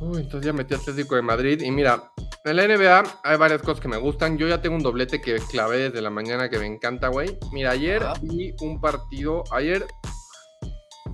Uy, 0.00 0.18
entonces 0.18 0.46
ya 0.46 0.52
metí 0.52 0.74
Atlético 0.74 1.16
de 1.16 1.22
Madrid. 1.22 1.60
Y 1.60 1.70
mira, 1.70 2.12
en 2.44 2.56
la 2.56 2.66
NBA 2.66 3.20
hay 3.24 3.36
varias 3.36 3.62
cosas 3.62 3.80
que 3.80 3.88
me 3.88 3.96
gustan. 3.96 4.38
Yo 4.38 4.46
ya 4.46 4.62
tengo 4.62 4.76
un 4.76 4.82
doblete 4.82 5.20
que 5.20 5.36
clavé 5.50 5.90
desde 5.90 6.00
la 6.00 6.10
mañana 6.10 6.48
que 6.48 6.58
me 6.58 6.66
encanta, 6.66 7.08
güey. 7.08 7.38
Mira, 7.52 7.72
ayer 7.72 8.02
Ajá. 8.02 8.14
vi 8.22 8.54
un 8.60 8.80
partido. 8.80 9.44
Ayer. 9.50 9.86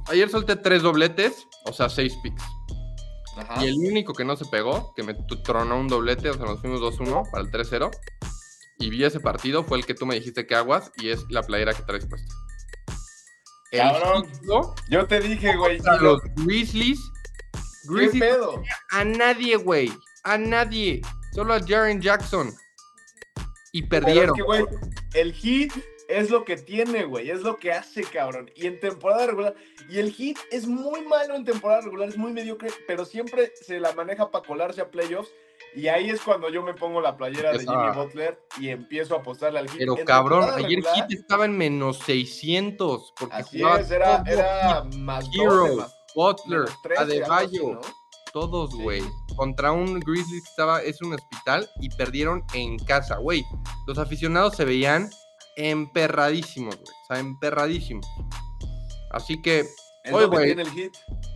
Ayer 0.08 0.28
solté 0.28 0.56
tres 0.56 0.82
dobletes, 0.82 1.46
o 1.64 1.72
sea, 1.72 1.88
seis 1.88 2.14
picks. 2.22 2.42
Ajá. 3.38 3.64
Y 3.64 3.69
el 3.69 3.76
único 3.76 4.12
que 4.12 4.25
no 4.25 4.36
se 4.36 4.44
pegó, 4.44 4.92
que 4.94 5.02
me 5.02 5.14
tronó 5.44 5.80
un 5.80 5.88
doblete, 5.88 6.28
o 6.28 6.34
sea, 6.34 6.44
nos 6.44 6.60
fuimos 6.60 6.80
2-1 6.80 7.30
para 7.30 7.42
el 7.42 7.50
3-0. 7.50 7.90
Y 8.78 8.90
vi 8.90 9.04
ese 9.04 9.19
partido, 9.19 9.64
fue 9.64 9.78
el 9.78 9.87
que 9.87 9.94
tú 9.94 10.04
me 10.04 10.14
dijiste 10.14 10.46
que 10.46 10.54
aguas, 10.54 10.92
y 10.98 11.08
es 11.08 11.25
la 11.30 11.42
playera 11.42 11.72
que 11.72 11.82
traes 11.84 12.06
puesta. 12.06 12.34
El 13.72 13.80
Cabrón. 13.80 14.26
Yo 14.90 15.06
te 15.06 15.20
dije, 15.20 15.56
güey. 15.56 15.78
contra 15.78 15.98
y 16.37 16.96
Grizzlies. 17.86 18.12
¿Qué 18.12 18.31
pedo? 18.31 18.62
a 18.90 19.04
nadie, 19.04 19.56
güey. 19.56 19.92
A 20.25 20.38
nadie. 20.38 21.02
Solo 21.32 21.54
a 21.54 21.60
Jaren 21.60 22.00
Jackson. 22.00 22.52
Y 23.72 23.82
Pero 23.82 24.06
perdieron. 24.06 24.31
es 24.31 24.34
que, 24.34 24.42
güey, 24.42 24.64
el 25.14 25.32
hit 25.32 25.72
es 26.08 26.31
lo 26.31 26.44
que 26.44 26.56
tiene, 26.56 27.04
güey. 27.04 27.31
Es 27.31 27.42
lo 27.42 27.56
que 27.56 27.72
hace, 27.72 28.04
cabrón. 28.04 28.50
Y 28.54 28.66
en 28.66 28.78
temporada 28.78 29.26
regular. 29.26 29.54
Y 29.88 29.98
el 29.98 30.12
hit 30.12 30.38
es 30.50 30.66
muy 30.66 31.02
malo 31.02 31.34
en 31.34 31.44
temporada 31.44 31.81
regular, 31.82 32.08
es 32.08 32.16
muy 32.16 32.32
mediocre, 32.32 32.70
pero 32.86 33.04
siempre 33.04 33.52
se 33.60 33.81
la 33.81 33.92
maneja 33.92 34.30
para 34.30 34.46
colarse 34.46 34.80
a 34.80 34.90
playoffs. 34.90 35.30
Y 35.75 35.88
ahí 35.88 36.08
es 36.08 36.20
cuando 36.20 36.48
yo 36.50 36.62
me 36.62 36.72
pongo 36.75 37.00
la 37.00 37.16
playera 37.16 37.52
de 37.52 37.58
Jimmy 37.60 37.92
Butler 37.94 38.38
y 38.60 38.69
empiezo 38.69 39.16
a 39.16 39.19
apostarle 39.19 39.58
al 39.58 39.69
hit. 39.69 39.78
Pero 39.78 39.98
En 39.98 40.04
cabrón, 40.04 40.44
ayer 40.54 40.78
regular, 40.78 40.94
Hit 40.94 41.19
estaba 41.19 41.44
en 41.46 41.58
menos 41.58 41.98
600. 41.98 43.12
Porque 43.19 43.34
Así 43.34 43.58
jugaba 43.58 43.80
es, 43.80 43.90
era, 43.90 44.22
era 44.26 44.82
Heat, 44.82 44.94
más 44.94 45.25
Hero, 45.34 45.56
12, 45.56 45.76
más 45.76 45.94
Butler, 46.14 46.61
menos 46.61 46.82
13, 46.82 47.00
algo 47.00 47.12
así, 47.12 47.20
Adebayo. 47.22 47.75
¿no? 47.75 47.81
Todos, 48.32 48.70
Sí. 48.72 48.82
güey. 48.82 49.02
Contra 49.37 49.72
un 49.72 50.00
Grizzlies 50.00 50.43
que 50.43 50.50
estaba, 50.50 50.82
es 50.82 51.00
un 51.02 51.12
hospital 51.14 51.69
y 51.81 51.88
perdieron 51.90 52.44
en 52.52 52.78
casa, 52.78 53.16
güey. 53.19 53.44
Los 53.87 53.99
aficionados 53.99 54.56
se 54.56 54.64
veían 54.64 55.08
emperradísimos, 55.56 56.76
güey. 56.76 56.88
O 56.88 57.06
sea, 57.08 57.19
emperradísimos. 57.20 58.06
Así 59.11 59.40
que 59.40 59.64
que 60.05 60.11
güey. 60.11 60.56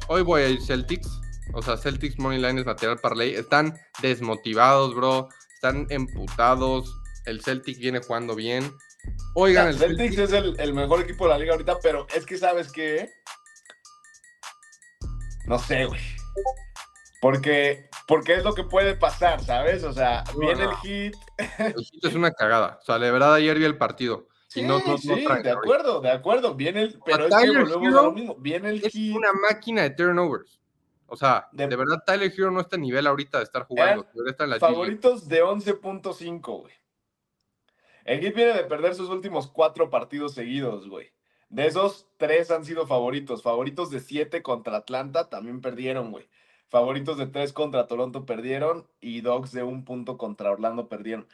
hoy 0.08 0.22
voy 0.22 0.42
a 0.42 0.48
ir 0.48 0.62
Celtics. 0.62 1.08
O 1.54 1.62
sea, 1.62 1.76
Celtics 1.76 2.18
Money 2.18 2.38
Line 2.40 2.60
es 2.60 2.66
material 2.66 2.98
parlay. 2.98 3.34
Están 3.34 3.74
desmotivados, 4.02 4.94
bro. 4.94 5.28
Están 5.54 5.86
emputados. 5.90 6.92
El 7.24 7.40
Celtic 7.42 7.78
viene 7.78 8.00
jugando 8.00 8.34
bien. 8.34 8.70
Oigan, 9.34 9.68
el 9.68 9.78
Celtics 9.78 10.16
Celtic, 10.16 10.18
es 10.24 10.32
el, 10.32 10.60
el 10.60 10.74
mejor 10.74 11.00
equipo 11.00 11.24
de 11.24 11.30
la 11.30 11.38
liga 11.38 11.52
ahorita, 11.52 11.78
pero 11.82 12.06
es 12.14 12.26
que 12.26 12.36
sabes 12.36 12.70
qué. 12.72 13.08
No 15.48 15.58
sé, 15.58 15.86
güey. 15.86 16.00
Porque, 17.20 17.88
porque 18.06 18.34
es 18.34 18.44
lo 18.44 18.54
que 18.54 18.62
puede 18.64 18.94
pasar, 18.94 19.42
¿sabes? 19.42 19.82
O 19.82 19.92
sea, 19.92 20.22
No, 20.34 20.38
viene 20.40 20.64
no. 20.64 20.70
el 20.70 20.76
hit. 20.76 21.14
el 21.58 21.74
Heat 21.74 22.04
es 22.04 22.14
una 22.14 22.30
cagada. 22.30 22.78
O 22.80 22.84
sea, 22.84 22.98
de 22.98 23.10
verdad 23.10 23.34
ayer 23.34 23.58
vi 23.58 23.64
el 23.64 23.76
partido. 23.78 24.28
Sí, 24.46 24.60
Y 24.60 24.62
no- 24.64 24.78
no- 24.86 24.96
sí, 24.98 25.08
de 25.42 25.50
acuerdo, 25.50 26.00
de 26.00 26.10
acuerdo. 26.10 26.54
Viene 26.54 26.82
el. 26.82 27.00
Pero 27.04 27.26
es 27.26 27.34
que 27.34 27.48
volvemos 27.50 27.98
a 27.98 28.02
lo 28.02 28.12
mismo. 28.12 28.36
Viene 28.36 28.70
el 28.70 28.84
Es 28.84 28.92
hit. 28.92 29.14
una 29.16 29.32
máquina 29.32 29.82
de 29.82 29.90
turnovers. 29.90 30.60
O 31.06 31.16
sea, 31.16 31.48
De- 31.52 31.66
de, 31.66 31.76
verdad 31.76 32.02
Tyler 32.06 32.32
Hero 32.32 32.50
no 32.50 32.60
está 32.60 32.76
a 32.76 32.78
nivel 32.78 33.06
ahorita 33.06 33.38
de 33.38 33.44
estar 33.44 33.64
jugando. 33.64 34.06
Estar 34.26 34.44
en 34.44 34.50
la. 34.50 34.58
Favoritos 34.58 35.26
de 35.28 35.42
11.5, 35.42 36.60
güey. 36.60 36.74
El 38.04 38.20
Heat 38.20 38.34
viene 38.34 38.52
de 38.54 38.64
perder 38.64 38.94
sus 38.94 39.10
últimos 39.10 39.48
cuatro 39.50 39.90
partidos 39.90 40.32
seguidos, 40.34 40.88
güey. 40.88 41.10
De 41.48 41.66
esos, 41.66 42.06
tres 42.18 42.50
han 42.50 42.64
sido 42.64 42.86
favoritos. 42.86 43.42
Favoritos 43.42 43.90
de 43.90 44.00
7 44.00 44.42
contra 44.42 44.76
Atlanta 44.76 45.28
también 45.30 45.60
perdieron, 45.60 46.10
güey. 46.10 46.28
Favoritos 46.68 47.16
de 47.16 47.26
3 47.26 47.52
contra 47.52 47.86
Toronto 47.86 48.26
perdieron. 48.26 48.86
Y 49.00 49.22
Dogs 49.22 49.52
de 49.52 49.62
un 49.62 49.84
punto 49.84 50.18
contra 50.18 50.50
Orlando 50.50 50.88
perdieron. 50.88 51.26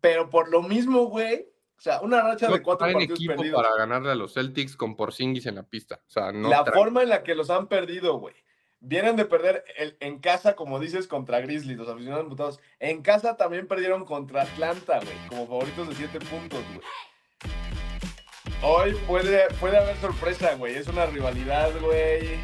Pero 0.00 0.28
por 0.30 0.50
lo 0.50 0.62
mismo, 0.62 1.06
güey. 1.06 1.48
O 1.78 1.80
sea, 1.80 2.00
una 2.00 2.22
racha 2.22 2.48
de 2.50 2.62
cuatro 2.62 2.86
partidos 2.90 3.18
equipo 3.18 3.34
perdidos. 3.34 3.62
para 3.62 3.76
ganarle 3.76 4.10
a 4.10 4.14
los 4.14 4.32
Celtics 4.34 4.76
con 4.76 4.96
Porzingis 4.96 5.44
en 5.46 5.56
la 5.56 5.62
pista. 5.62 6.00
O 6.06 6.10
sea, 6.10 6.32
no 6.32 6.48
la 6.48 6.64
traen. 6.64 6.78
forma 6.78 7.02
en 7.02 7.10
la 7.10 7.22
que 7.22 7.34
los 7.34 7.50
han 7.50 7.66
perdido, 7.66 8.18
güey. 8.18 8.34
Vienen 8.80 9.16
de 9.16 9.24
perder 9.24 9.64
el- 9.76 9.96
en 10.00 10.18
casa, 10.20 10.54
como 10.56 10.78
dices, 10.78 11.06
contra 11.06 11.40
Grizzlies, 11.40 11.76
los 11.78 11.88
aficionados 11.88 12.24
imputados. 12.24 12.60
En 12.78 13.02
casa 13.02 13.36
también 13.36 13.66
perdieron 13.66 14.04
contra 14.04 14.42
Atlanta, 14.42 15.00
güey, 15.00 15.16
como 15.28 15.46
favoritos 15.46 15.88
de 15.88 15.94
7 15.96 16.18
puntos, 16.20 16.60
güey. 16.74 16.80
Hoy 18.62 18.94
puede, 19.06 19.48
puede 19.60 19.76
haber 19.78 19.96
sorpresa, 20.00 20.54
güey. 20.54 20.76
Es 20.76 20.88
una 20.88 21.06
rivalidad, 21.06 21.70
güey. 21.80 22.38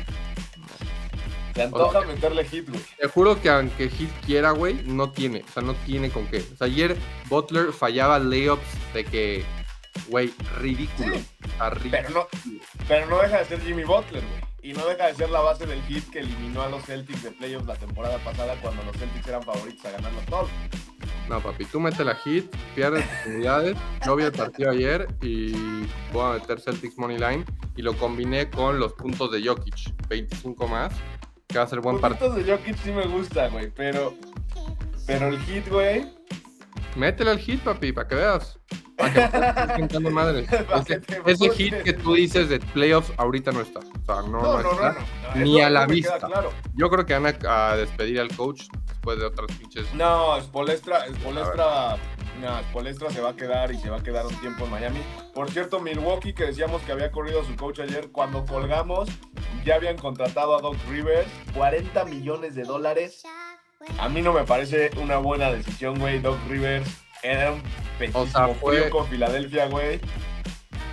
Se 1.54 1.62
antoja 1.62 2.00
meterle 2.02 2.44
hit, 2.44 2.68
güey. 2.68 2.80
Te 2.98 3.08
juro 3.08 3.40
que 3.40 3.50
aunque 3.50 3.88
Heat 3.90 4.10
quiera, 4.24 4.52
güey, 4.52 4.74
no 4.84 5.10
tiene. 5.10 5.44
O 5.48 5.52
sea, 5.52 5.62
no 5.62 5.74
tiene 5.74 6.10
con 6.10 6.26
qué. 6.28 6.38
O 6.38 6.56
sea, 6.56 6.66
ayer 6.66 6.96
Butler 7.28 7.72
fallaba 7.72 8.18
layups 8.18 8.62
de 8.94 9.04
que, 9.04 9.44
güey, 10.08 10.32
ridículo. 10.58 11.16
Sí. 11.16 11.26
Pero 11.90 12.10
no, 12.10 12.26
pero 12.88 13.06
no 13.06 13.18
deja 13.18 13.38
de 13.38 13.44
ser 13.44 13.60
Jimmy 13.60 13.84
Butler, 13.84 14.22
güey. 14.22 14.40
y 14.62 14.72
no 14.72 14.86
deja 14.86 15.06
de 15.08 15.14
ser 15.14 15.28
la 15.30 15.40
base 15.40 15.66
del 15.66 15.82
hit 15.82 16.08
que 16.10 16.20
eliminó 16.20 16.62
a 16.62 16.68
los 16.68 16.84
Celtics 16.84 17.22
de 17.22 17.32
playoffs 17.32 17.66
la 17.66 17.76
temporada 17.76 18.18
pasada 18.18 18.56
cuando 18.62 18.82
los 18.84 18.96
Celtics 18.96 19.26
eran 19.28 19.42
favoritos 19.42 19.84
a 19.84 19.90
ganarlo 19.90 20.20
todo. 20.30 20.48
No, 21.28 21.40
papi, 21.40 21.64
tú 21.64 21.80
mete 21.80 22.04
la 22.04 22.14
hit, 22.16 22.54
pierdes 22.74 23.04
unidades. 23.26 23.76
Yo 24.04 24.16
vi 24.16 24.24
el 24.24 24.32
partido 24.32 24.70
ayer 24.70 25.06
y 25.22 25.52
voy 26.12 26.24
a 26.24 26.32
meter 26.38 26.60
Celtics 26.60 26.98
Money 26.98 27.18
Line 27.18 27.44
y 27.76 27.82
lo 27.82 27.96
combiné 27.96 28.50
con 28.50 28.78
los 28.78 28.92
puntos 28.94 29.30
de 29.32 29.42
Jokic, 29.46 30.08
25 30.08 30.68
más, 30.68 30.92
que 31.48 31.58
va 31.58 31.64
a 31.64 31.68
ser 31.68 31.80
buen 31.80 31.94
Los 31.94 32.02
partido. 32.02 32.28
puntos 32.30 32.46
de 32.46 32.52
Jokic 32.52 32.76
sí 32.76 32.90
me 32.90 33.06
gusta, 33.06 33.48
güey, 33.48 33.70
pero, 33.74 34.14
pero 35.06 35.28
el 35.28 35.38
hit, 35.40 35.68
güey, 35.68 36.06
Métele 36.96 37.30
al 37.30 37.38
hit, 37.38 37.60
papi, 37.62 37.92
para 37.92 38.06
que 38.06 38.14
veas. 38.16 38.58
Para 39.02 39.76
que 39.76 41.00
que 41.00 41.10
Ese, 41.26 41.50
hit 41.50 41.74
que 41.82 41.92
tú 41.92 42.14
dices 42.14 42.48
de 42.48 42.60
playoffs 42.60 43.12
ahorita 43.16 43.52
no 43.52 43.60
está. 43.60 43.80
O 43.80 44.04
sea, 44.04 44.22
no, 44.28 44.40
no, 44.40 44.62
no, 44.62 44.94
Ni 45.34 45.60
a 45.60 45.70
la 45.70 45.86
vista. 45.86 46.18
claro. 46.18 46.52
Yo 46.74 46.90
creo 46.90 47.06
que 47.06 47.18
van 47.18 47.34
a, 47.46 47.70
a 47.70 47.76
despedir 47.76 48.20
al 48.20 48.34
coach 48.36 48.64
después 48.86 49.18
de 49.18 49.26
otras 49.26 49.56
pinches. 49.56 49.92
No, 49.94 50.40
Spolestra, 50.40 51.06
Spolestra, 51.14 51.96
no, 52.40 52.60
Spolestra 52.70 53.10
se 53.10 53.20
va 53.20 53.30
a 53.30 53.36
quedar 53.36 53.72
y 53.72 53.78
se 53.78 53.90
va 53.90 53.98
a 53.98 54.02
quedar 54.02 54.26
un 54.26 54.34
tiempo 54.36 54.64
en 54.64 54.70
Miami. 54.70 55.00
Por 55.34 55.50
cierto, 55.50 55.80
Milwaukee, 55.80 56.32
que 56.32 56.46
decíamos 56.46 56.82
que 56.82 56.92
había 56.92 57.10
corrido 57.10 57.40
a 57.40 57.44
su 57.44 57.56
coach 57.56 57.80
ayer, 57.80 58.10
cuando 58.12 58.44
colgamos, 58.46 59.08
ya 59.64 59.76
habían 59.76 59.96
contratado 59.96 60.56
a 60.56 60.60
Doc 60.60 60.76
Rivers, 60.88 61.28
40 61.54 62.04
millones 62.06 62.54
de 62.54 62.64
dólares. 62.64 63.22
A 63.98 64.08
mí 64.08 64.22
no 64.22 64.32
me 64.32 64.44
parece 64.44 64.90
una 65.00 65.16
buena 65.18 65.50
decisión, 65.50 65.98
güey. 65.98 66.20
Doc 66.20 66.38
Rivers 66.48 67.01
era 67.22 67.52
un 67.52 67.62
pecísimo 67.98 68.22
O 68.22 68.26
sea, 68.26 68.48
fue- 68.48 68.76
frío 68.78 68.90
con 68.90 69.06
Filadelfia, 69.06 69.66
güey. 69.68 70.00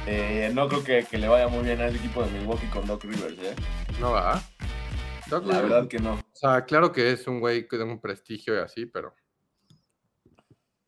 Eh, 0.08 0.50
no 0.54 0.68
creo 0.68 0.84
que, 0.84 1.06
que 1.06 1.18
le 1.18 1.28
vaya 1.28 1.48
muy 1.48 1.64
bien 1.64 1.82
al 1.82 1.96
equipo 1.96 2.24
de 2.24 2.32
Milwaukee 2.32 2.68
con 2.68 2.86
Doc 2.88 3.04
Rivers, 3.04 3.38
¿eh? 3.40 3.56
No 4.00 4.12
va. 4.12 4.42
Doc 5.28 5.46
La 5.46 5.56
Rivers, 5.56 5.70
verdad 5.70 5.88
que 5.88 6.00
no. 6.00 6.14
O 6.14 6.24
sea, 6.36 6.66
claro 6.66 6.92
que 6.92 7.12
es 7.12 7.28
un 7.28 7.40
güey 7.40 7.68
que 7.68 7.78
da 7.78 7.86
un 7.86 8.00
prestigio 8.02 8.56
y 8.56 8.60
así, 8.60 8.86
pero. 8.86 9.14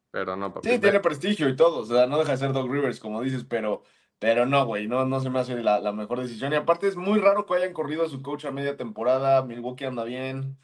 Pero 0.09 0.35
no, 0.35 0.53
papi. 0.53 0.69
Sí, 0.69 0.79
tiene 0.79 0.99
prestigio 0.99 1.47
y 1.47 1.55
todo, 1.55 1.79
o 1.79 1.85
sea, 1.85 2.05
no 2.07 2.17
deja 2.19 2.31
de 2.31 2.37
ser 2.37 2.51
Doc 2.51 2.69
Rivers, 2.69 2.99
como 2.99 3.21
dices, 3.21 3.45
pero, 3.47 3.83
pero 4.19 4.45
no, 4.45 4.65
güey, 4.65 4.87
no, 4.87 5.05
no 5.05 5.19
se 5.21 5.29
me 5.29 5.39
hace 5.39 5.55
la, 5.61 5.79
la 5.79 5.91
mejor 5.91 6.19
decisión. 6.21 6.51
Y 6.51 6.55
aparte 6.55 6.87
es 6.87 6.95
muy 6.95 7.19
raro 7.19 7.45
que 7.45 7.53
hayan 7.55 7.73
corrido 7.73 8.03
a 8.03 8.09
su 8.09 8.21
coach 8.21 8.45
a 8.45 8.51
media 8.51 8.75
temporada, 8.75 9.41
Milwaukee 9.43 9.85
anda 9.85 10.03
bien. 10.03 10.57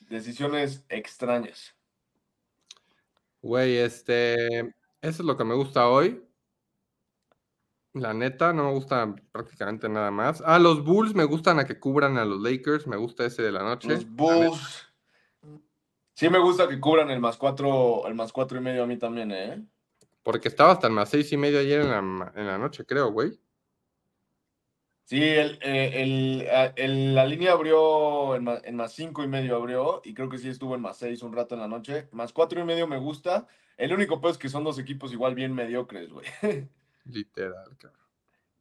Decisiones 0.00 0.84
extrañas. 0.90 1.74
Güey, 3.42 3.76
este. 3.76 4.60
Eso 4.60 4.74
es 5.02 5.20
lo 5.20 5.36
que 5.36 5.44
me 5.44 5.54
gusta 5.54 5.88
hoy. 5.88 6.24
La 7.94 8.14
neta, 8.14 8.52
no 8.52 8.64
me 8.64 8.72
gusta 8.72 9.14
prácticamente 9.32 9.88
nada 9.88 10.10
más. 10.10 10.42
Ah, 10.46 10.58
los 10.58 10.82
Bulls 10.82 11.14
me 11.14 11.24
gustan 11.24 11.58
a 11.58 11.66
que 11.66 11.78
cubran 11.78 12.16
a 12.16 12.24
los 12.24 12.40
Lakers. 12.40 12.86
Me 12.86 12.96
gusta 12.96 13.26
ese 13.26 13.42
de 13.42 13.52
la 13.52 13.62
noche. 13.62 13.88
Los 13.88 14.08
Bulls. 14.08 14.88
Sí 16.14 16.28
me 16.28 16.38
gusta 16.38 16.68
que 16.68 16.80
cubran 16.80 17.10
el 17.10 17.20
más 17.20 17.36
cuatro, 17.36 18.06
el 18.06 18.14
más 18.14 18.32
cuatro 18.32 18.58
y 18.58 18.60
medio 18.60 18.84
a 18.84 18.86
mí 18.86 18.96
también, 18.96 19.32
¿eh? 19.32 19.66
Porque 20.22 20.48
estaba 20.48 20.72
hasta 20.72 20.86
el 20.86 20.92
más 20.92 21.08
seis 21.10 21.32
y 21.32 21.36
medio 21.36 21.58
ayer 21.58 21.80
en 21.80 21.90
la, 21.90 22.32
en 22.36 22.46
la 22.46 22.58
noche, 22.58 22.86
creo, 22.86 23.10
güey. 23.10 23.38
Sí, 25.04 25.22
el, 25.22 25.58
eh, 25.62 26.02
el- 26.02 26.48
a- 26.50 26.72
el- 26.76 27.14
la 27.14 27.26
línea 27.26 27.52
abrió 27.52 28.34
en 28.36 28.44
más, 28.44 28.62
en 28.64 28.76
más 28.76 28.92
cinco 28.92 29.22
y 29.24 29.26
medio 29.28 29.56
abrió 29.56 30.00
y 30.04 30.14
creo 30.14 30.28
que 30.28 30.38
sí 30.38 30.48
estuvo 30.48 30.74
en 30.74 30.80
más 30.80 30.96
seis 30.96 31.22
un 31.22 31.32
rato 31.32 31.54
en 31.54 31.60
la 31.60 31.68
noche. 31.68 32.08
Más 32.12 32.32
cuatro 32.32 32.60
y 32.60 32.64
medio 32.64 32.86
me 32.86 32.98
gusta. 32.98 33.46
El 33.76 33.92
único 33.92 34.20
pues 34.20 34.38
que 34.38 34.48
son 34.48 34.64
dos 34.64 34.78
equipos 34.78 35.12
igual 35.12 35.34
bien 35.34 35.52
mediocres, 35.54 36.10
güey. 36.10 36.26
Literal, 37.04 37.76
cabrón. 37.78 38.00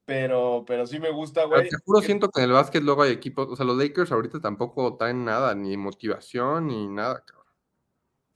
Pero, 0.06 0.64
pero 0.66 0.88
sí 0.88 1.00
me 1.00 1.12
gusta, 1.12 1.46
güey. 1.46 1.70
te 1.70 1.78
juro, 1.86 2.02
siento 2.02 2.30
que 2.30 2.42
en 2.42 2.48
el 2.50 2.54
básquet 2.54 2.84
luego 2.84 3.04
hay 3.04 3.12
equipos. 3.12 3.48
O 3.50 3.56
sea, 3.56 3.66
los 3.66 3.78
Lakers 3.78 4.12
ahorita 4.12 4.42
tampoco 4.42 4.98
traen 4.98 5.24
nada, 5.24 5.54
ni 5.56 5.78
motivación, 5.78 6.68
ni 6.68 6.88
nada, 6.88 7.24
cabrón. 7.24 7.46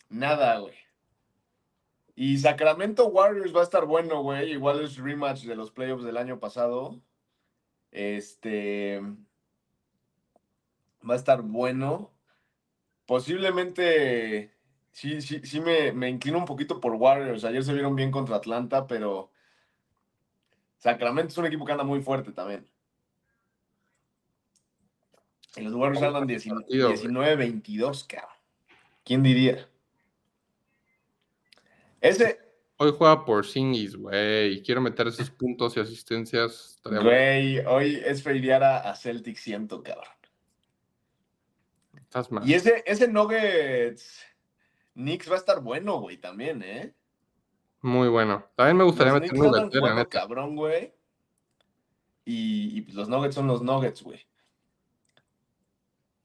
Nada, 0.10 0.60
güey. 0.60 0.76
Y 2.16 2.38
Sacramento 2.38 3.08
Warriors 3.08 3.54
va 3.54 3.60
a 3.62 3.64
estar 3.64 3.86
bueno, 3.86 4.22
güey. 4.22 4.52
Igual 4.52 4.82
es 4.86 4.96
rematch 4.98 5.44
de 5.44 5.56
los 5.56 5.72
playoffs 5.72 6.06
del 6.06 6.16
año 6.18 6.40
pasado. 6.40 7.02
Este. 7.96 9.02
Va 11.10 11.14
a 11.14 11.18
estar 11.18 11.42
bueno. 11.42 12.12
Posiblemente. 13.06 14.52
Sí, 14.92 15.22
sí, 15.22 15.40
sí 15.44 15.62
me, 15.62 15.94
me 15.94 16.10
inclino 16.10 16.38
un 16.38 16.46
poquito 16.46 16.82
por 16.82 16.94
Warriors. 16.96 17.46
Ayer 17.46 17.64
se 17.64 17.74
vieron 17.74 17.96
bien 17.96 18.12
contra 18.12 18.36
Atlanta, 18.36 18.86
pero. 18.86 19.32
Sacramento 20.78 21.30
es 21.30 21.38
un 21.38 21.46
equipo 21.46 21.66
que 21.66 21.72
anda 21.72 21.86
muy 21.86 22.02
fuerte 22.02 22.34
también. 22.34 22.68
Y 25.56 25.62
los 25.62 25.74
Warriors 25.74 26.04
andan 26.04 26.26
buen 26.26 26.28
19 26.28 26.62
partido, 26.64 26.90
güey. 26.90 27.62
19-22, 27.64 28.08
cabrón. 28.08 28.30
¿Quién 29.06 29.24
diría? 29.24 29.70
Ese, 32.02 32.45
Hoy 32.78 32.94
juega 32.98 33.24
por 33.24 33.46
Singis, 33.46 33.96
güey. 33.96 34.62
Quiero 34.64 34.82
meter 34.82 35.08
esos 35.08 35.30
puntos 35.30 35.78
y 35.78 35.80
asistencias. 35.80 36.80
güey, 36.84 37.60
hoy 37.60 38.02
es 38.06 38.22
feirear 38.22 38.64
a, 38.64 38.90
a 38.90 38.96
Celtic 38.96 39.38
siento, 39.38 39.82
cabrón. 39.82 40.06
Estás 41.96 42.32
mal. 42.32 42.48
Y 42.48 42.54
ese, 42.54 42.84
ese 42.86 43.08
Nuggets 43.08 44.26
Knicks 44.94 45.30
va 45.30 45.36
a 45.36 45.38
estar 45.38 45.62
bueno, 45.62 46.00
güey, 46.00 46.18
también, 46.18 46.64
¿eh? 46.64 46.94
Muy 47.82 48.10
bueno. 48.10 48.46
También 48.56 48.78
me 48.78 48.84
gustaría 48.84 49.14
meter 49.14 49.32
andan 49.32 49.70
Nuggets, 49.70 50.10
cabrón, 50.10 50.56
güey. 50.56 50.94
Y, 52.26 52.78
y, 52.78 52.82
pues, 52.82 52.96
los 52.96 53.08
Nuggets 53.08 53.36
son 53.36 53.48
los 53.48 53.62
Nuggets, 53.62 54.02
güey. 54.02 54.26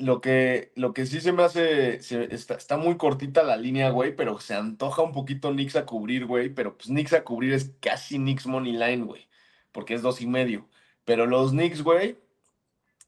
Lo 0.00 0.20
que, 0.20 0.72
lo 0.76 0.94
que 0.94 1.06
sí 1.06 1.20
se 1.20 1.32
me 1.32 1.42
hace, 1.42 1.96
está, 2.34 2.54
está 2.54 2.76
muy 2.78 2.96
cortita 2.96 3.42
la 3.42 3.56
línea, 3.56 3.90
güey, 3.90 4.16
pero 4.16 4.40
se 4.40 4.54
antoja 4.54 5.02
un 5.02 5.12
poquito 5.12 5.50
Knicks 5.50 5.76
a 5.76 5.86
cubrir, 5.86 6.26
güey, 6.26 6.48
pero 6.48 6.76
pues 6.76 6.88
Knicks 6.88 7.12
a 7.12 7.22
cubrir 7.24 7.52
es 7.52 7.72
casi 7.80 8.16
Knicks 8.16 8.46
Money 8.46 8.72
Line, 8.72 9.04
güey, 9.04 9.28
porque 9.72 9.94
es 9.94 10.02
dos 10.02 10.20
y 10.22 10.26
medio. 10.26 10.68
Pero 11.04 11.26
los 11.26 11.50
Knicks, 11.50 11.82
güey, 11.82 12.16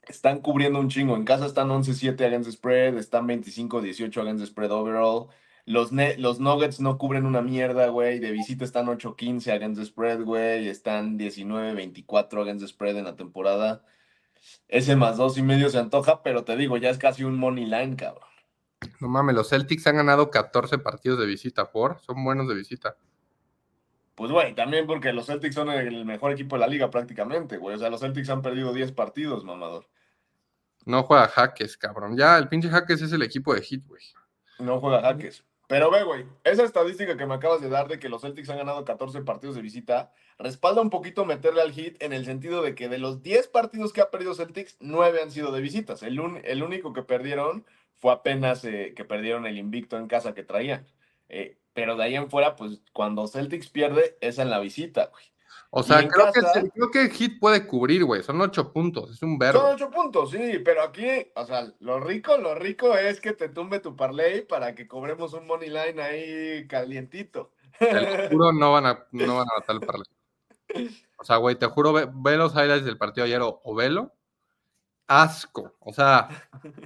están 0.08 0.40
cubriendo 0.40 0.80
un 0.80 0.88
chingo. 0.88 1.16
En 1.16 1.24
casa 1.24 1.46
están 1.46 1.68
11-7 1.68 2.20
against 2.24 2.50
spread, 2.50 2.96
están 2.98 3.26
25-18 3.26 4.20
against 4.20 4.46
spread 4.46 4.70
overall. 4.70 5.28
Los, 5.64 5.92
los 5.92 6.40
Nuggets 6.40 6.80
no 6.80 6.98
cubren 6.98 7.24
una 7.26 7.40
mierda, 7.42 7.88
güey. 7.88 8.18
De 8.18 8.32
visita 8.32 8.64
están 8.64 8.86
8-15 8.86 9.52
against 9.52 9.82
spread, 9.84 10.22
güey. 10.22 10.68
Están 10.68 11.18
19-24 11.18 12.42
against 12.42 12.66
spread 12.66 12.96
en 12.96 13.04
la 13.04 13.16
temporada. 13.16 13.84
Ese 14.68 14.96
más 14.96 15.16
dos 15.16 15.38
y 15.38 15.42
medio 15.42 15.68
se 15.70 15.78
antoja, 15.78 16.22
pero 16.22 16.44
te 16.44 16.56
digo, 16.56 16.76
ya 16.76 16.90
es 16.90 16.98
casi 16.98 17.24
un 17.24 17.38
money 17.38 17.66
line, 17.66 17.96
cabrón. 17.96 18.28
No 19.00 19.08
mames, 19.08 19.34
los 19.34 19.48
Celtics 19.48 19.86
han 19.86 19.96
ganado 19.96 20.30
14 20.30 20.78
partidos 20.78 21.18
de 21.18 21.26
visita 21.26 21.70
por. 21.70 22.00
Son 22.00 22.22
buenos 22.24 22.48
de 22.48 22.54
visita. 22.54 22.96
Pues, 24.14 24.30
güey, 24.30 24.54
también 24.54 24.86
porque 24.86 25.12
los 25.12 25.26
Celtics 25.26 25.54
son 25.54 25.70
el 25.70 26.04
mejor 26.04 26.32
equipo 26.32 26.56
de 26.56 26.60
la 26.60 26.66
liga 26.66 26.90
prácticamente, 26.90 27.56
güey. 27.56 27.76
O 27.76 27.78
sea, 27.78 27.90
los 27.90 28.00
Celtics 28.00 28.30
han 28.30 28.42
perdido 28.42 28.72
10 28.72 28.92
partidos, 28.92 29.44
mamador. 29.44 29.88
No 30.84 31.04
juega 31.04 31.28
Jaques, 31.28 31.76
cabrón. 31.76 32.16
Ya, 32.16 32.36
el 32.38 32.48
pinche 32.48 32.68
Jaques 32.68 33.02
es 33.02 33.12
el 33.12 33.22
equipo 33.22 33.54
de 33.54 33.62
Hit, 33.62 33.86
güey. 33.86 34.02
No 34.58 34.80
juega 34.80 35.00
jaques. 35.00 35.44
Pero 35.72 35.90
ve, 35.90 36.02
güey, 36.02 36.26
esa 36.44 36.64
estadística 36.64 37.16
que 37.16 37.24
me 37.24 37.32
acabas 37.32 37.62
de 37.62 37.70
dar 37.70 37.88
de 37.88 37.98
que 37.98 38.10
los 38.10 38.20
Celtics 38.20 38.50
han 38.50 38.58
ganado 38.58 38.84
14 38.84 39.22
partidos 39.22 39.54
de 39.56 39.62
visita, 39.62 40.12
respalda 40.38 40.82
un 40.82 40.90
poquito 40.90 41.24
meterle 41.24 41.62
al 41.62 41.72
hit 41.72 41.96
en 42.02 42.12
el 42.12 42.26
sentido 42.26 42.60
de 42.60 42.74
que 42.74 42.90
de 42.90 42.98
los 42.98 43.22
10 43.22 43.48
partidos 43.48 43.94
que 43.94 44.02
ha 44.02 44.10
perdido 44.10 44.34
Celtics, 44.34 44.76
9 44.80 45.22
han 45.22 45.30
sido 45.30 45.50
de 45.50 45.62
visitas. 45.62 46.02
El, 46.02 46.20
un- 46.20 46.42
el 46.44 46.62
único 46.62 46.92
que 46.92 47.02
perdieron 47.02 47.64
fue 47.96 48.12
apenas 48.12 48.62
eh, 48.66 48.92
que 48.94 49.06
perdieron 49.06 49.46
el 49.46 49.56
invicto 49.56 49.96
en 49.96 50.08
casa 50.08 50.34
que 50.34 50.42
traían. 50.42 50.86
Eh, 51.30 51.56
pero 51.72 51.96
de 51.96 52.04
ahí 52.04 52.16
en 52.16 52.28
fuera, 52.28 52.54
pues 52.54 52.82
cuando 52.92 53.26
Celtics 53.26 53.70
pierde, 53.70 54.18
es 54.20 54.38
en 54.38 54.50
la 54.50 54.58
visita, 54.58 55.06
güey. 55.06 55.24
O 55.74 55.82
sea, 55.82 56.06
creo, 56.06 56.30
casa- 56.30 56.60
que, 56.60 56.70
creo 56.70 56.90
que 56.90 57.08
Hit 57.08 57.40
puede 57.40 57.66
cubrir, 57.66 58.04
güey. 58.04 58.22
Son 58.22 58.38
8 58.38 58.74
puntos. 58.74 59.10
Es 59.10 59.22
un 59.22 59.30
Son 59.30 59.38
verbo. 59.38 59.62
8 59.72 59.90
puntos, 59.90 60.30
sí, 60.30 60.58
pero 60.62 60.82
aquí, 60.82 61.08
o 61.34 61.46
sea, 61.46 61.72
lo 61.80 61.98
rico, 61.98 62.36
lo 62.36 62.54
rico 62.54 62.94
es 62.94 63.22
que 63.22 63.32
te 63.32 63.48
tumbe 63.48 63.80
tu 63.80 63.96
parlay 63.96 64.42
para 64.42 64.74
que 64.74 64.86
cobremos 64.86 65.32
un 65.32 65.46
money 65.46 65.70
line 65.70 66.02
ahí 66.02 66.66
calientito. 66.68 67.52
Te 67.78 68.00
lo 68.02 68.28
juro, 68.28 68.52
no 68.52 68.72
van 68.72 68.84
a, 68.84 69.06
no 69.12 69.36
van 69.38 69.46
a 69.50 69.58
matar 69.60 69.76
el 69.76 69.80
parlay. 69.80 70.06
O 71.18 71.24
sea, 71.24 71.36
güey, 71.38 71.56
te 71.56 71.64
juro, 71.66 71.94
ve, 71.94 72.06
ve 72.12 72.36
los 72.36 72.52
highlights 72.54 72.84
del 72.84 72.98
partido 72.98 73.24
ayer 73.24 73.40
o, 73.40 73.62
o 73.64 73.74
velo. 73.74 74.12
Asco. 75.06 75.74
O 75.80 75.92
sea, 75.94 76.28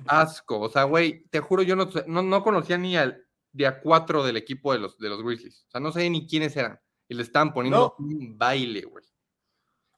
asco. 0.07 0.61
O 0.61 0.69
sea, 0.69 0.85
güey, 0.85 1.25
te 1.31 1.41
juro, 1.41 1.63
yo 1.63 1.75
no, 1.75 1.89
no, 2.07 2.23
no 2.23 2.43
conocía 2.45 2.79
ni 2.79 2.97
al 2.97 3.25
de 3.53 3.67
a 3.67 3.81
cuatro 3.81 4.23
del 4.23 4.37
equipo 4.37 4.73
de 4.73 4.79
los, 4.79 4.97
de 4.99 5.09
los 5.09 5.23
Grizzlies. 5.25 5.65
O 5.67 5.71
sea, 5.73 5.81
no 5.81 5.91
sé 5.91 6.09
ni 6.09 6.27
quiénes 6.29 6.57
eran. 6.57 6.79
Y 7.09 7.15
le 7.15 7.23
estaban 7.23 7.53
poniendo 7.53 7.95
No. 7.99 8.05
un 8.05 8.37
baile, 8.37 8.83
güey. 8.83 9.05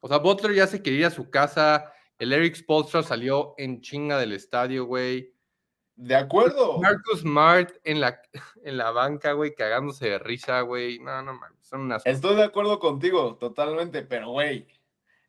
O 0.00 0.08
sea, 0.08 0.18
Butler 0.18 0.54
ya 0.54 0.66
se 0.66 0.82
quería 0.82 1.00
ir 1.00 1.06
a 1.06 1.10
su 1.10 1.30
casa. 1.30 1.92
El 2.18 2.32
Eric 2.32 2.54
Spolstra 2.56 3.02
salió 3.02 3.54
en 3.58 3.80
chinga 3.80 4.18
del 4.18 4.32
estadio, 4.32 4.84
güey. 4.84 5.32
De 5.96 6.14
acuerdo. 6.14 6.78
Marcus 6.78 7.20
Smart 7.20 7.72
en 7.84 8.00
la, 8.00 8.20
en 8.64 8.76
la 8.76 8.90
banca, 8.92 9.32
güey, 9.32 9.54
cagándose 9.54 10.08
de 10.10 10.18
risa, 10.18 10.60
güey. 10.60 10.98
No, 11.00 11.22
no 11.22 11.34
mames, 11.34 11.58
son 11.66 11.80
unas. 11.82 12.06
Estoy 12.06 12.36
de 12.36 12.44
acuerdo 12.44 12.78
contigo, 12.78 13.36
totalmente, 13.36 14.02
pero 14.02 14.30
güey, 14.30 14.68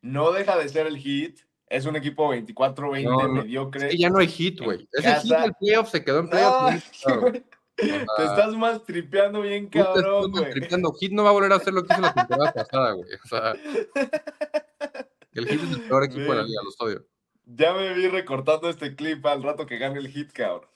no 0.02 0.32
deja 0.32 0.58
de 0.58 0.70
ser 0.70 0.86
el 0.88 0.98
hit 0.98 1.40
Es 1.68 1.86
un 1.86 1.96
equipo 1.96 2.32
24-20 2.34 3.04
No, 3.04 3.28
no, 3.28 3.42
mediocre. 3.44 3.86
Es 3.88 3.92
que 3.92 3.98
ya 3.98 4.10
no 4.10 4.20
hay 4.20 4.28
hit, 4.28 4.60
güey. 4.62 4.88
Ese 4.92 5.16
hit 5.22 5.32
casa. 5.32 5.42
del 5.44 5.54
playoff 5.56 5.90
se 5.90 6.04
quedó 6.04 6.20
en 6.20 6.26
No, 6.26 6.32
playoff. 6.32 6.84
güey, 7.22 7.44
te 7.80 8.24
estás 8.24 8.56
más 8.56 8.84
tripeando 8.84 9.42
bien 9.42 9.68
cabrón, 9.68 10.32
güey. 10.32 10.52
tripeando. 10.52 10.94
Hit 10.94 11.12
no 11.12 11.24
va 11.24 11.30
a 11.30 11.34
volver 11.34 11.54
a 11.54 11.56
hacer 11.56 11.74
lo 11.74 11.84
que 11.84 11.94
hizo 11.94 12.02
la 12.02 12.14
temporada 12.14 12.52
pasada, 12.52 12.92
güey. 12.94 13.10
O 13.24 13.28
sea, 13.28 13.54
el 15.34 15.48
Hit 15.48 15.64
es 15.64 15.72
el 15.72 15.82
peor 15.82 16.04
equipo 16.04 16.32
de 16.32 16.36
la 16.36 16.44
liga, 16.44 16.62
los 16.64 16.80
odio. 16.80 17.06
Ya 17.46 17.74
me 17.74 17.94
vi 17.94 18.08
recortando 18.08 18.70
este 18.70 18.96
clip 18.96 19.26
al 19.26 19.42
rato 19.42 19.66
que 19.66 19.78
gane 19.78 20.00
el 20.00 20.10
hit, 20.10 20.32
cabrón. 20.32 20.70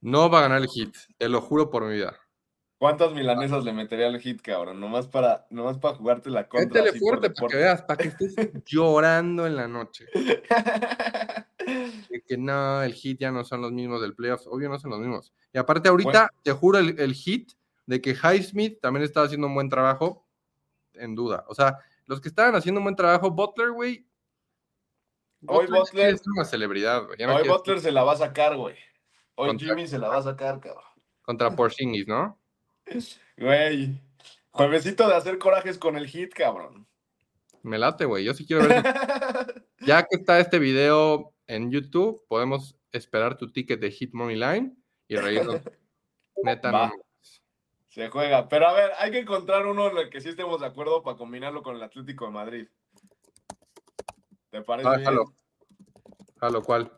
No 0.00 0.30
va 0.30 0.38
a 0.38 0.42
ganar 0.42 0.62
el 0.62 0.68
Hit, 0.68 0.96
te 1.18 1.28
lo 1.28 1.40
juro 1.40 1.70
por 1.70 1.84
mi 1.84 1.94
vida. 1.94 2.18
¿Cuántas 2.82 3.12
milanesas 3.12 3.62
le 3.62 3.72
metería 3.72 4.08
al 4.08 4.18
hit, 4.18 4.42
cabrón? 4.42 4.80
Nomás 4.80 5.06
para, 5.06 5.46
nomás 5.50 5.78
para 5.78 5.94
jugarte 5.94 6.30
la 6.30 6.48
contra. 6.48 6.66
Métele 6.66 6.90
así 6.90 6.98
fuerte 6.98 7.30
para 7.30 7.46
que 7.46 7.56
veas, 7.56 7.82
para 7.82 7.96
que 7.96 8.08
estés 8.08 8.34
llorando 8.66 9.46
en 9.46 9.54
la 9.54 9.68
noche. 9.68 10.06
De 12.10 12.22
que 12.26 12.36
no, 12.36 12.82
el 12.82 12.92
Hit 12.92 13.20
ya 13.20 13.30
no 13.30 13.44
son 13.44 13.62
los 13.62 13.70
mismos 13.70 14.00
del 14.00 14.16
playoffs. 14.16 14.48
Obvio 14.48 14.68
no 14.68 14.80
son 14.80 14.90
los 14.90 14.98
mismos. 14.98 15.32
Y 15.52 15.58
aparte 15.58 15.88
ahorita, 15.90 16.28
te 16.42 16.50
juro, 16.50 16.78
el, 16.78 16.98
el 16.98 17.14
Hit 17.14 17.52
de 17.86 18.00
que 18.00 18.16
Highsmith 18.20 18.80
también 18.80 19.04
estaba 19.04 19.26
haciendo 19.26 19.46
un 19.46 19.54
buen 19.54 19.68
trabajo, 19.68 20.26
en 20.94 21.14
duda. 21.14 21.44
O 21.46 21.54
sea, 21.54 21.78
los 22.06 22.20
que 22.20 22.26
estaban 22.30 22.56
haciendo 22.56 22.80
un 22.80 22.84
buen 22.86 22.96
trabajo, 22.96 23.30
Butler, 23.30 23.70
güey. 23.70 24.04
Hoy 25.46 25.68
Butler- 25.68 26.18
ser 26.18 26.26
una 26.34 26.44
celebridad, 26.44 27.06
güey. 27.06 27.16
no 27.16 27.36
Hoy 27.36 27.46
Butler 27.46 27.78
se 27.78 27.92
la 27.92 28.02
va 28.02 28.14
a 28.14 28.16
sacar, 28.16 28.56
güey. 28.56 28.74
Hoy 29.36 29.50
Contra- 29.50 29.68
Jimmy 29.68 29.86
se 29.86 30.00
la 30.00 30.08
va 30.08 30.16
a 30.16 30.22
sacar, 30.22 30.58
cabrón. 30.58 30.82
Contra 31.22 31.54
Porzingis, 31.54 32.08
¿no? 32.08 32.41
Güey. 33.36 34.00
Juevesito 34.50 35.08
de 35.08 35.14
hacer 35.14 35.38
corajes 35.38 35.78
con 35.78 35.96
el 35.96 36.06
hit, 36.06 36.32
cabrón. 36.32 36.86
Me 37.62 37.78
late, 37.78 38.04
güey. 38.04 38.24
Yo 38.24 38.34
sí 38.34 38.46
quiero 38.46 38.66
ver. 38.68 38.82
ya 39.80 40.02
que 40.02 40.16
está 40.16 40.38
este 40.40 40.58
video 40.58 41.32
en 41.46 41.70
YouTube, 41.70 42.24
podemos 42.28 42.76
esperar 42.92 43.36
tu 43.38 43.50
ticket 43.52 43.80
de 43.80 43.90
Hit 43.90 44.12
Money 44.12 44.36
Line 44.36 44.76
y 45.08 45.16
reírnos. 45.16 45.60
Neta, 46.42 46.70
Va. 46.70 46.86
no. 46.88 46.92
Se 47.88 48.08
juega. 48.08 48.48
Pero 48.48 48.66
a 48.68 48.72
ver, 48.72 48.90
hay 48.98 49.10
que 49.10 49.18
encontrar 49.20 49.66
uno 49.66 49.90
en 49.90 49.98
el 49.98 50.10
que 50.10 50.20
sí 50.20 50.30
estemos 50.30 50.60
de 50.60 50.66
acuerdo 50.66 51.02
para 51.02 51.16
combinarlo 51.16 51.62
con 51.62 51.76
el 51.76 51.82
Atlético 51.82 52.26
de 52.26 52.30
Madrid. 52.32 52.68
¿Te 54.50 54.62
parece 54.62 54.88
Ah, 54.88 54.98
jalo. 55.02 55.32
Jalo, 56.40 56.62
¿cuál? 56.62 56.92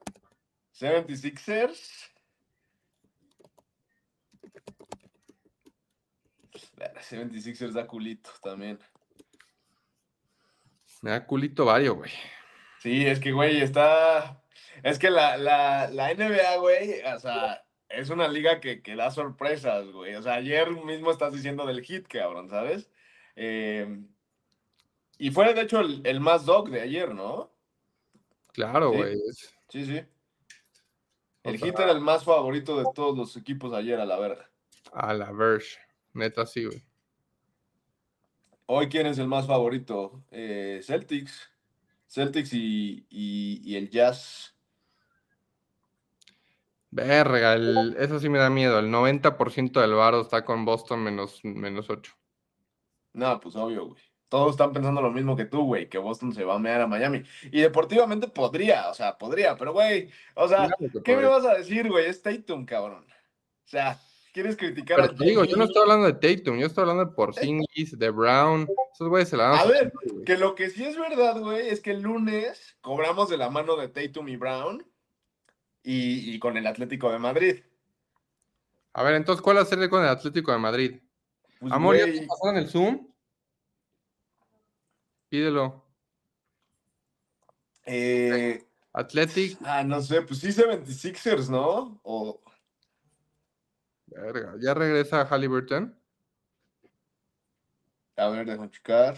76ers. 0.73 2.11
Verga, 6.85 7.01
76ers 7.01 7.73
da 7.73 7.87
culito 7.87 8.31
también. 8.43 8.79
Me 11.03 11.11
da 11.11 11.27
culito 11.27 11.65
varios, 11.65 11.95
güey. 11.97 12.11
Sí, 12.81 13.07
es 13.07 13.21
que, 13.21 13.33
güey, 13.33 13.61
está. 13.61 14.43
Es 14.83 14.99
que 14.99 15.11
la, 15.11 15.37
la, 15.37 15.89
la 15.91 16.13
NBA, 16.15 16.57
güey, 16.59 17.01
o 17.03 17.19
sea, 17.19 17.65
es 17.89 18.11
una 18.11 18.29
liga 18.29 18.61
que, 18.61 18.83
que 18.83 18.97
da 18.97 19.11
sorpresas, 19.11 19.87
güey. 19.93 20.15
O 20.17 20.23
sea, 20.23 20.35
ayer 20.35 20.71
mismo 20.71 21.11
estás 21.11 21.33
diciendo 21.33 21.65
del 21.67 21.83
hit, 21.83 22.07
cabrón, 22.09 22.49
¿sabes? 22.49 22.91
Eh, 23.37 24.03
y 25.19 25.31
fue, 25.31 25.53
de 25.55 25.61
hecho, 25.63 25.81
el, 25.81 26.03
el 26.05 26.21
más 26.21 26.45
dog 26.45 26.71
de 26.71 26.81
ayer, 26.81 27.15
¿no? 27.15 27.51
Claro, 28.53 28.91
Sí. 28.93 28.97
güey. 28.97 29.19
Sí, 29.69 29.85
sí. 29.87 30.03
El 31.45 31.55
O 31.55 31.59
sea- 31.59 31.67
hit 31.69 31.79
era 31.79 31.93
el 31.93 32.01
más 32.01 32.25
favorito 32.25 32.77
de 32.79 32.85
todos 32.95 33.17
los 33.17 33.37
equipos 33.37 33.73
ayer, 33.73 34.01
a 34.01 34.07
la 34.07 34.19
verga. 34.19 34.51
A 34.93 35.13
la 35.15 35.33
Verge. 35.33 35.79
Neta, 36.15 36.47
sí, 36.47 36.65
güey. 36.65 36.83
Hoy, 38.67 38.89
¿quién 38.89 39.07
es 39.07 39.19
el 39.19 39.29
más 39.29 39.47
favorito? 39.47 40.25
Eh, 40.31 40.81
Celtics. 40.83 41.51
Celtics 42.09 42.53
y, 42.55 43.07
y, 43.11 43.61
y 43.65 43.77
el 43.77 43.91
Jazz. 43.91 44.55
Verga, 46.91 47.55
el- 47.55 47.97
eso 47.99 48.19
sí 48.21 48.29
me 48.29 48.39
da 48.39 48.49
miedo. 48.51 48.79
El 48.79 48.87
90% 48.91 49.81
del 49.81 49.95
varo 49.95 50.21
está 50.21 50.45
con 50.45 50.65
Boston 50.65 51.03
menos, 51.03 51.41
menos 51.45 51.91
8. 51.91 52.13
No, 53.13 53.41
pues 53.41 53.57
obvio, 53.57 53.87
güey. 53.89 54.03
Todos 54.29 54.53
están 54.53 54.73
pensando 54.73 55.01
lo 55.03 55.13
mismo 55.13 55.37
que 55.37 55.45
tú, 55.45 55.65
güey, 55.65 55.89
que 55.89 55.99
Boston 55.99 56.33
se 56.33 56.45
va 56.45 56.55
a 56.55 56.59
mear 56.59 56.81
a 56.81 56.87
Miami. 56.87 57.23
Y 57.53 57.61
deportivamente 57.61 58.27
podría, 58.29 58.89
o 58.91 58.95
sea, 58.95 59.17
podría, 59.17 59.57
pero, 59.57 59.73
güey, 59.73 60.09
o 60.35 60.49
sea, 60.49 60.69
¿qué 61.05 61.17
me 61.17 61.25
vas 61.27 61.45
a 61.45 61.55
decir, 61.55 61.89
güey? 61.89 62.07
Es 62.07 62.23
Tatum, 62.23 62.65
cabrón. 62.65 63.05
O 63.05 63.69
sea, 63.69 64.01
¿quieres 64.35 64.57
criticar 64.57 64.97
Pero 65.01 65.13
a 65.13 65.15
te 65.15 65.25
digo, 65.25 65.45
yo 65.45 65.57
no 65.57 65.65
estoy 65.65 65.81
hablando 65.81 66.13
de 66.13 66.15
Tatum, 66.15 66.59
yo 66.59 66.67
estoy 66.67 66.83
hablando 66.83 67.07
de 67.07 67.13
Porzingis, 67.13 67.97
de 67.97 68.11
Brown. 68.11 68.69
Esos 68.93 69.09
güeyes 69.09 69.29
se 69.29 69.37
la 69.37 69.45
dan 69.45 69.59
A 69.61 69.65
ver. 69.65 69.93
Que 70.27 70.37
lo 70.37 70.55
que 70.55 70.69
sí 70.69 70.85
es 70.85 70.99
verdad, 70.99 71.41
güey, 71.41 71.69
es 71.69 71.81
que 71.81 71.93
el 71.93 72.03
lunes 72.03 72.77
cobramos 72.83 73.31
de 73.31 73.39
la 73.39 73.49
mano 73.49 73.77
de 73.77 73.89
Tatum 73.89 74.29
y 74.29 74.37
Brown 74.37 74.85
y, 75.83 76.35
y 76.35 76.39
con 76.39 76.57
el 76.57 76.67
Atlético 76.67 77.11
de 77.11 77.19
Madrid. 77.19 77.63
A 78.93 79.03
ver, 79.03 79.15
entonces, 79.15 79.41
¿cuál 79.41 79.65
ser 79.67 79.89
con 79.89 80.03
el 80.03 80.09
Atlético 80.09 80.53
de 80.53 80.59
Madrid? 80.59 81.01
Pues, 81.61 81.73
Amor, 81.73 81.97
¿ya 81.97 82.05
te 82.05 82.27
pasó 82.27 82.51
en 82.51 82.57
el 82.57 82.69
Zoom? 82.69 83.09
Pídelo. 85.29 85.85
eh, 87.87 88.65
Athletic. 88.93 89.59
ah, 89.65 89.83
no 89.83 90.01
sé, 90.01 90.23
pues 90.23 90.41
sí 90.41 90.49
76ers, 90.49 91.49
¿no? 91.49 92.01
O, 92.03 92.41
Verga, 94.15 94.55
¿ya 94.61 94.75
regresa 94.75 95.25
Halliburton? 95.27 95.99
a 98.17 98.29
ver, 98.29 98.47
déjame 98.47 98.71
checar. 98.71 99.17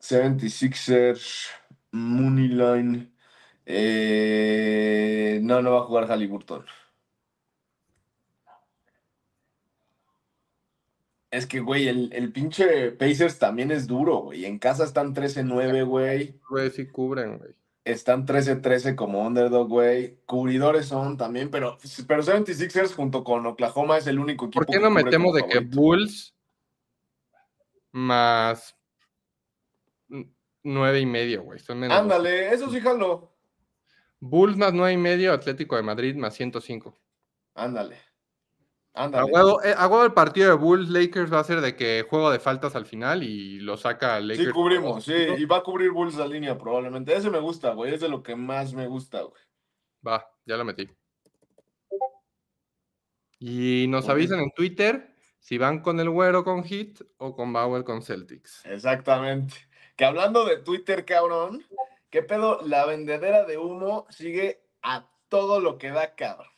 76ers, 0.00 1.48
Moneyline. 1.92 3.12
Eh, 3.64 5.40
no, 5.42 5.62
no 5.62 5.72
va 5.72 5.78
a 5.80 5.84
jugar 5.84 6.06
Halliburton. 6.08 6.64
Es 11.30 11.46
que, 11.46 11.60
güey, 11.60 11.88
el, 11.88 12.12
el 12.12 12.32
pinche 12.32 12.92
Pacers 12.92 13.38
también 13.38 13.70
es 13.70 13.86
duro, 13.86 14.18
güey. 14.22 14.44
En 14.44 14.58
casa 14.58 14.84
están 14.84 15.14
13-9, 15.14 15.84
güey. 15.84 16.40
Güey, 16.48 16.70
sí 16.70 16.86
cubren, 16.86 17.38
güey. 17.38 17.54
Están 17.86 18.26
13-13 18.26 18.96
como 18.96 19.24
underdog, 19.24 19.68
güey. 19.68 20.18
Cubridores 20.26 20.86
son 20.86 21.16
también, 21.16 21.52
pero, 21.52 21.78
pero 22.08 22.20
76ers 22.20 22.92
junto 22.92 23.22
con 23.22 23.46
Oklahoma 23.46 23.96
es 23.96 24.08
el 24.08 24.18
único 24.18 24.46
equipo 24.46 24.64
¿Por 24.64 24.74
qué 24.74 24.80
no 24.80 24.90
metemos 24.90 25.32
de 25.32 25.46
que. 25.46 25.60
Bulls 25.60 26.34
más 27.92 28.76
nueve 30.64 30.98
y 30.98 31.06
medio, 31.06 31.44
güey? 31.44 31.60
Ándale, 31.88 32.52
eso 32.52 32.68
sí 32.72 32.80
jalo. 32.80 33.32
Bulls 34.18 34.56
más 34.56 34.72
nueve 34.72 34.94
y 34.94 34.96
medio, 34.96 35.32
Atlético 35.32 35.76
de 35.76 35.82
Madrid 35.84 36.16
más 36.16 36.34
105. 36.34 36.98
Ándale. 37.54 37.98
A 38.96 39.04
Ándale. 39.04 39.30
huevo, 39.30 39.62
eh, 39.62 39.74
a 39.76 39.86
huevo 39.86 40.04
el 40.04 40.14
partido 40.14 40.48
de 40.48 40.56
Bulls 40.56 40.88
Lakers 40.88 41.32
va 41.32 41.40
a 41.40 41.44
ser 41.44 41.60
de 41.60 41.76
que 41.76 42.06
juego 42.08 42.30
de 42.30 42.38
faltas 42.38 42.74
al 42.74 42.86
final 42.86 43.22
y 43.22 43.60
lo 43.60 43.76
saca 43.76 44.18
Lakers. 44.20 44.48
Sí, 44.48 44.52
cubrimos, 44.52 45.04
sí. 45.04 45.12
Y 45.12 45.44
va 45.44 45.58
a 45.58 45.62
cubrir 45.62 45.90
Bulls 45.90 46.16
la 46.16 46.26
línea 46.26 46.56
probablemente. 46.56 47.14
Ese 47.14 47.30
me 47.30 47.38
gusta, 47.38 47.74
güey. 47.74 47.94
Es 47.94 48.00
de 48.00 48.08
lo 48.08 48.22
que 48.22 48.34
más 48.34 48.72
me 48.72 48.86
gusta, 48.86 49.20
güey. 49.20 49.42
Va, 50.06 50.26
ya 50.46 50.56
lo 50.56 50.64
metí. 50.64 50.88
Y 53.38 53.86
nos 53.88 54.08
avisan 54.08 54.40
en 54.40 54.50
Twitter 54.52 55.14
si 55.40 55.58
van 55.58 55.80
con 55.80 56.00
el 56.00 56.08
güero 56.08 56.42
con 56.42 56.64
Hit 56.64 57.02
o 57.18 57.36
con 57.36 57.52
Bauer 57.52 57.84
con 57.84 58.02
Celtics. 58.02 58.64
Exactamente. 58.64 59.54
Que 59.94 60.04
hablando 60.04 60.44
de 60.44 60.56
Twitter, 60.56 61.04
cabrón, 61.04 61.64
¿qué 62.10 62.22
pedo? 62.22 62.60
La 62.62 62.86
vendedera 62.86 63.44
de 63.44 63.58
humo 63.58 64.06
sigue 64.08 64.62
a 64.82 65.08
todo 65.28 65.60
lo 65.60 65.76
que 65.78 65.90
da, 65.90 66.14
cabrón. 66.14 66.55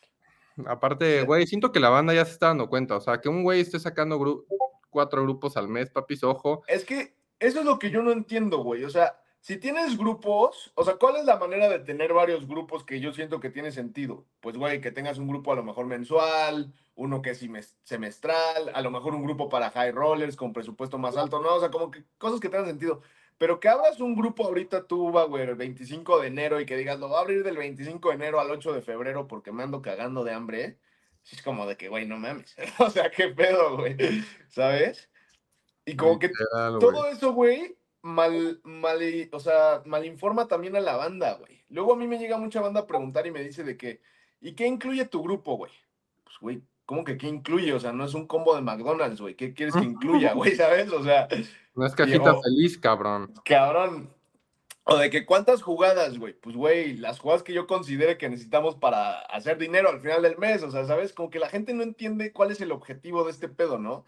Aparte, 0.67 1.23
güey, 1.23 1.47
siento 1.47 1.73
que 1.73 1.81
la 1.81 1.89
banda 1.91 2.15
ya 2.15 2.25
se 2.25 2.33
está 2.33 2.47
dando 2.49 2.69
cuenta. 2.69 2.97
O 2.97 3.01
sea, 3.01 3.21
que 3.21 3.29
un 3.29 3.43
güey 3.43 3.61
esté 3.61 3.79
sacando 3.79 4.19
gru- 4.19 4.45
cuatro 4.91 5.23
grupos 5.23 5.57
al 5.57 5.69
mes, 5.69 5.91
papis, 5.91 6.25
ojo. 6.25 6.63
Es 6.67 6.85
que 6.85 7.15
eso 7.39 7.61
es 7.61 7.65
lo 7.65 7.79
que 7.79 7.91
yo 7.91 8.03
no 8.03 8.11
entiendo, 8.13 8.59
güey. 8.59 8.85
O 8.85 8.91
sea, 8.91 9.21
si 9.41 9.57
tienes 9.57 9.97
grupos, 9.97 10.73
o 10.75 10.85
sea, 10.85 10.97
¿cuál 10.97 11.17
es 11.17 11.25
la 11.25 11.37
manera 11.39 11.69
de 11.69 11.79
tener 11.79 12.13
varios 12.13 12.47
grupos 12.49 12.85
que 12.85 12.99
yo 13.01 13.13
siento 13.13 13.39
que 13.41 13.51
tiene 13.51 13.71
sentido? 13.71 14.27
Pues, 14.41 14.57
güey, 14.57 14.81
que 14.81 14.91
tengas 14.91 15.19
un 15.19 15.29
grupo 15.29 15.53
a 15.53 15.57
lo 15.57 15.63
mejor 15.63 15.87
mensual, 15.87 16.73
uno 16.97 17.23
que 17.23 17.31
es 17.31 17.43
semes- 17.43 17.77
semestral, 17.85 18.71
a 18.75 18.81
lo 18.83 18.91
mejor 18.91 19.15
un 19.15 19.23
grupo 19.23 19.49
para 19.49 19.71
high 19.71 19.93
rollers 19.93 20.35
con 20.37 20.53
presupuesto 20.53 20.99
más 20.99 21.17
alto, 21.17 21.41
¿no? 21.41 21.55
O 21.55 21.61
sea, 21.61 21.71
como 21.71 21.91
que 21.91 22.03
cosas 22.19 22.41
que 22.41 22.49
tengan 22.49 22.67
sentido. 22.67 23.03
Pero 23.39 23.61
que 23.61 23.69
abras 23.69 24.01
un 24.01 24.17
grupo 24.17 24.45
ahorita 24.45 24.87
tú, 24.87 25.13
va, 25.13 25.25
güey, 25.25 25.45
el 25.45 25.55
25 25.55 26.21
de 26.21 26.27
enero 26.27 26.61
y 26.61 26.67
que 26.67 26.77
digas, 26.77 26.99
lo 26.99 27.09
voy 27.09 27.19
a 27.19 27.21
abrir 27.21 27.45
del 27.45 27.57
25 27.57 28.09
de 28.09 28.15
enero 28.17 28.41
al 28.41 28.51
8 28.51 28.73
de 28.73 28.83
febrero 28.83 29.29
porque 29.29 29.53
me 29.53 29.63
ando 29.63 29.81
cagando 29.81 30.25
de 30.25 30.33
hambre, 30.33 30.79
sí 31.23 31.37
es 31.37 31.43
como 31.43 31.67
de 31.67 31.77
que, 31.77 31.89
güey, 31.89 32.07
no 32.07 32.19
mames. 32.19 32.57
o 32.79 32.91
sea, 32.91 33.11
qué 33.11 33.29
pedo, 33.29 33.77
güey. 33.77 33.97
¿Sabes? 34.49 35.09
Y 35.87 35.97
como 35.97 36.19
que 36.19 36.29
Literal, 36.29 36.79
todo 36.81 37.07
eso, 37.07 37.33
güey, 37.33 37.77
mal, 38.03 38.61
mal, 38.65 39.01
o 39.33 39.41
sea, 39.41 39.83
mal 39.87 40.05
informa 40.05 40.49
también 40.49 40.77
a 40.77 40.81
la 40.81 40.97
banda, 40.97 41.35
güey. 41.35 41.65
Luego 41.71 41.93
a 41.93 41.97
mí 41.97 42.07
me 42.07 42.19
llega 42.19 42.39
mucha 42.39 42.61
banda 42.61 42.81
a 42.81 42.87
preguntar 42.87 43.27
y 43.27 43.31
me 43.31 43.43
dice 43.43 43.63
de 43.63 43.77
que, 43.77 44.01
¿y 44.41 44.55
qué 44.55 44.67
incluye 44.67 45.05
tu 45.05 45.23
grupo, 45.23 45.57
güey? 45.57 45.73
Pues, 46.25 46.37
güey, 46.41 46.63
¿cómo 46.87 47.05
que 47.05 47.17
qué 47.17 47.29
incluye? 47.29 47.73
O 47.73 47.81
sea, 47.81 47.93
no 47.93 48.05
es 48.05 48.15
un 48.15 48.27
combo 48.27 48.55
de 48.55 48.63
McDonald's, 48.63 49.21
güey. 49.21 49.35
¿Qué 49.35 49.55
quieres 49.55 49.75
que 49.75 49.85
incluya, 49.85 50.33
güey? 50.33 50.57
¿Sabes? 50.57 50.91
O 50.91 51.05
sea, 51.05 51.29
No 51.79 51.87
es 51.87 51.95
cajita 51.95 52.33
o- 52.35 52.43
feliz, 52.43 52.77
cabrón. 52.79 53.33
cabrón. 53.45 54.13
O 54.83 54.97
de 54.97 55.11
que 55.11 55.25
cuántas 55.27 55.63
jugadas, 55.63 56.19
güey. 56.19 56.33
Pues, 56.33 56.57
güey, 56.57 56.95
las 56.97 57.19
jugadas 57.21 57.43
que 57.43 57.53
yo 57.53 57.67
considere 57.67 58.17
que 58.19 58.29
necesitamos 58.29 58.75
para 58.75 59.21
hacer 59.21 59.59
dinero 59.59 59.91
al 59.91 60.01
final 60.01 60.23
del 60.23 60.39
mes. 60.39 60.63
O 60.63 60.71
sea, 60.71 60.85
¿sabes? 60.87 61.13
Como 61.13 61.31
que 61.31 61.39
la 61.39 61.49
gente 61.51 61.75
no 61.75 61.83
entiende 61.83 62.33
cuál 62.33 62.51
es 62.51 62.61
el 62.61 62.73
objetivo 62.73 63.23
de 63.25 63.31
este 63.31 63.49
pedo, 63.49 63.79
¿no? 63.79 64.07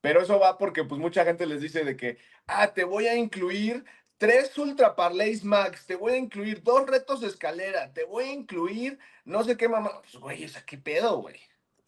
Pero 0.00 0.22
eso 0.22 0.38
va 0.40 0.58
porque, 0.58 0.82
pues, 0.84 1.00
mucha 1.00 1.24
gente 1.24 1.46
les 1.46 1.60
dice 1.60 1.84
de 1.84 1.96
que, 1.96 2.18
ah, 2.46 2.72
te 2.74 2.84
voy 2.84 3.06
a 3.06 3.16
incluir 3.16 3.84
tres 4.18 4.56
Ultra 4.58 4.96
Parlays 4.96 5.44
Max, 5.44 5.86
te 5.86 5.94
voy 5.94 6.14
a 6.14 6.16
incluir 6.16 6.62
dos 6.62 6.86
retos 6.86 7.20
de 7.20 7.26
escalera, 7.28 7.92
te 7.92 8.04
voy 8.04 8.24
a 8.24 8.32
incluir 8.32 8.98
no 9.24 9.44
sé 9.44 9.56
qué 9.56 9.68
mamá. 9.68 10.00
Pues, 10.00 10.16
güey, 10.16 10.44
o 10.44 10.48
sea, 10.48 10.64
¿qué 10.64 10.78
pedo, 10.78 11.18
güey? 11.18 11.36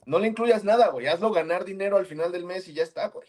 No 0.05 0.19
le 0.19 0.29
incluyas 0.29 0.63
nada, 0.63 0.89
güey. 0.89 1.07
Hazlo 1.07 1.33
ganar 1.33 1.65
dinero 1.65 1.97
al 1.97 2.07
final 2.07 2.31
del 2.33 2.45
mes 2.45 2.69
y 2.69 2.75
ya 2.75 2.83
está, 2.83 3.09
güey. 3.09 3.27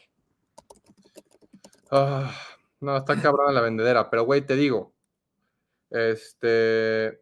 Ah, 1.91 2.33
no, 2.79 2.97
está 2.97 3.19
cabrón 3.21 3.53
la 3.53 3.61
vendedera, 3.61 4.09
pero 4.09 4.23
güey, 4.23 4.41
te 4.45 4.55
digo. 4.55 4.93
Este. 5.89 7.21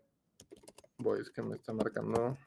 Güey, 0.98 1.22
es 1.22 1.30
que 1.30 1.42
me 1.42 1.56
está 1.56 1.74
marcando. 1.74 2.38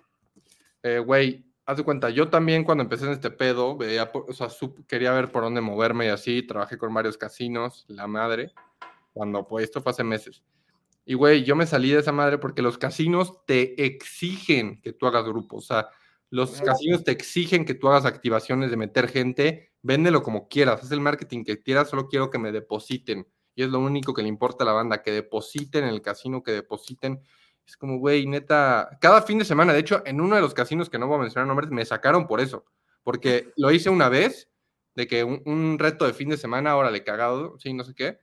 Eh, 0.82 0.98
güey, 0.98 1.44
haz 1.66 1.76
de 1.76 1.84
cuenta, 1.84 2.08
yo 2.10 2.28
también 2.28 2.64
cuando 2.64 2.82
empecé 2.82 3.04
en 3.04 3.12
este 3.12 3.30
pedo, 3.30 3.76
veía, 3.76 4.10
o 4.12 4.32
sea, 4.32 4.48
sup- 4.48 4.86
quería 4.86 5.12
ver 5.12 5.30
por 5.30 5.42
dónde 5.42 5.60
moverme 5.60 6.06
y 6.06 6.08
así, 6.08 6.42
trabajé 6.42 6.78
con 6.78 6.94
varios 6.94 7.18
casinos, 7.18 7.84
la 7.88 8.06
madre, 8.06 8.52
cuando 9.12 9.46
pues 9.46 9.64
esto 9.64 9.82
fue 9.82 9.90
hace 9.90 10.04
meses. 10.04 10.42
Y 11.04 11.14
güey, 11.14 11.44
yo 11.44 11.56
me 11.56 11.66
salí 11.66 11.90
de 11.90 12.00
esa 12.00 12.12
madre 12.12 12.38
porque 12.38 12.62
los 12.62 12.78
casinos 12.78 13.44
te 13.44 13.84
exigen 13.84 14.80
que 14.80 14.92
tú 14.92 15.06
hagas 15.06 15.24
grupos, 15.24 15.64
o 15.64 15.66
sea, 15.66 15.88
los 16.30 16.60
casinos 16.62 17.04
te 17.04 17.10
exigen 17.10 17.64
que 17.64 17.74
tú 17.74 17.88
hagas 17.88 18.04
activaciones 18.04 18.70
de 18.70 18.76
meter 18.76 19.08
gente, 19.08 19.67
véndelo 19.82 20.22
como 20.22 20.48
quieras, 20.48 20.82
haz 20.82 20.90
el 20.92 21.00
marketing 21.00 21.44
que 21.44 21.62
quieras, 21.62 21.88
solo 21.88 22.08
quiero 22.08 22.30
que 22.30 22.38
me 22.38 22.52
depositen. 22.52 23.26
Y 23.54 23.62
es 23.62 23.70
lo 23.70 23.80
único 23.80 24.14
que 24.14 24.22
le 24.22 24.28
importa 24.28 24.64
a 24.64 24.66
la 24.66 24.72
banda, 24.72 25.02
que 25.02 25.10
depositen 25.10 25.84
en 25.84 25.90
el 25.90 26.02
casino, 26.02 26.42
que 26.42 26.52
depositen. 26.52 27.20
Es 27.66 27.76
como, 27.76 27.98
güey, 27.98 28.26
neta, 28.26 28.98
cada 29.00 29.22
fin 29.22 29.38
de 29.38 29.44
semana, 29.44 29.72
de 29.72 29.80
hecho, 29.80 30.02
en 30.06 30.20
uno 30.20 30.36
de 30.36 30.40
los 30.40 30.54
casinos 30.54 30.88
que 30.88 30.98
no 30.98 31.06
voy 31.06 31.16
a 31.16 31.22
mencionar 31.22 31.46
nombres, 31.46 31.70
me 31.70 31.84
sacaron 31.84 32.26
por 32.26 32.40
eso, 32.40 32.64
porque 33.02 33.52
lo 33.56 33.70
hice 33.70 33.90
una 33.90 34.08
vez, 34.08 34.48
de 34.94 35.06
que 35.06 35.22
un, 35.22 35.42
un 35.44 35.78
reto 35.78 36.06
de 36.06 36.12
fin 36.12 36.28
de 36.28 36.36
semana, 36.36 36.72
ahora 36.72 36.90
le 36.90 37.04
cagado, 37.04 37.58
sí, 37.58 37.72
no 37.72 37.84
sé 37.84 37.94
qué. 37.94 38.18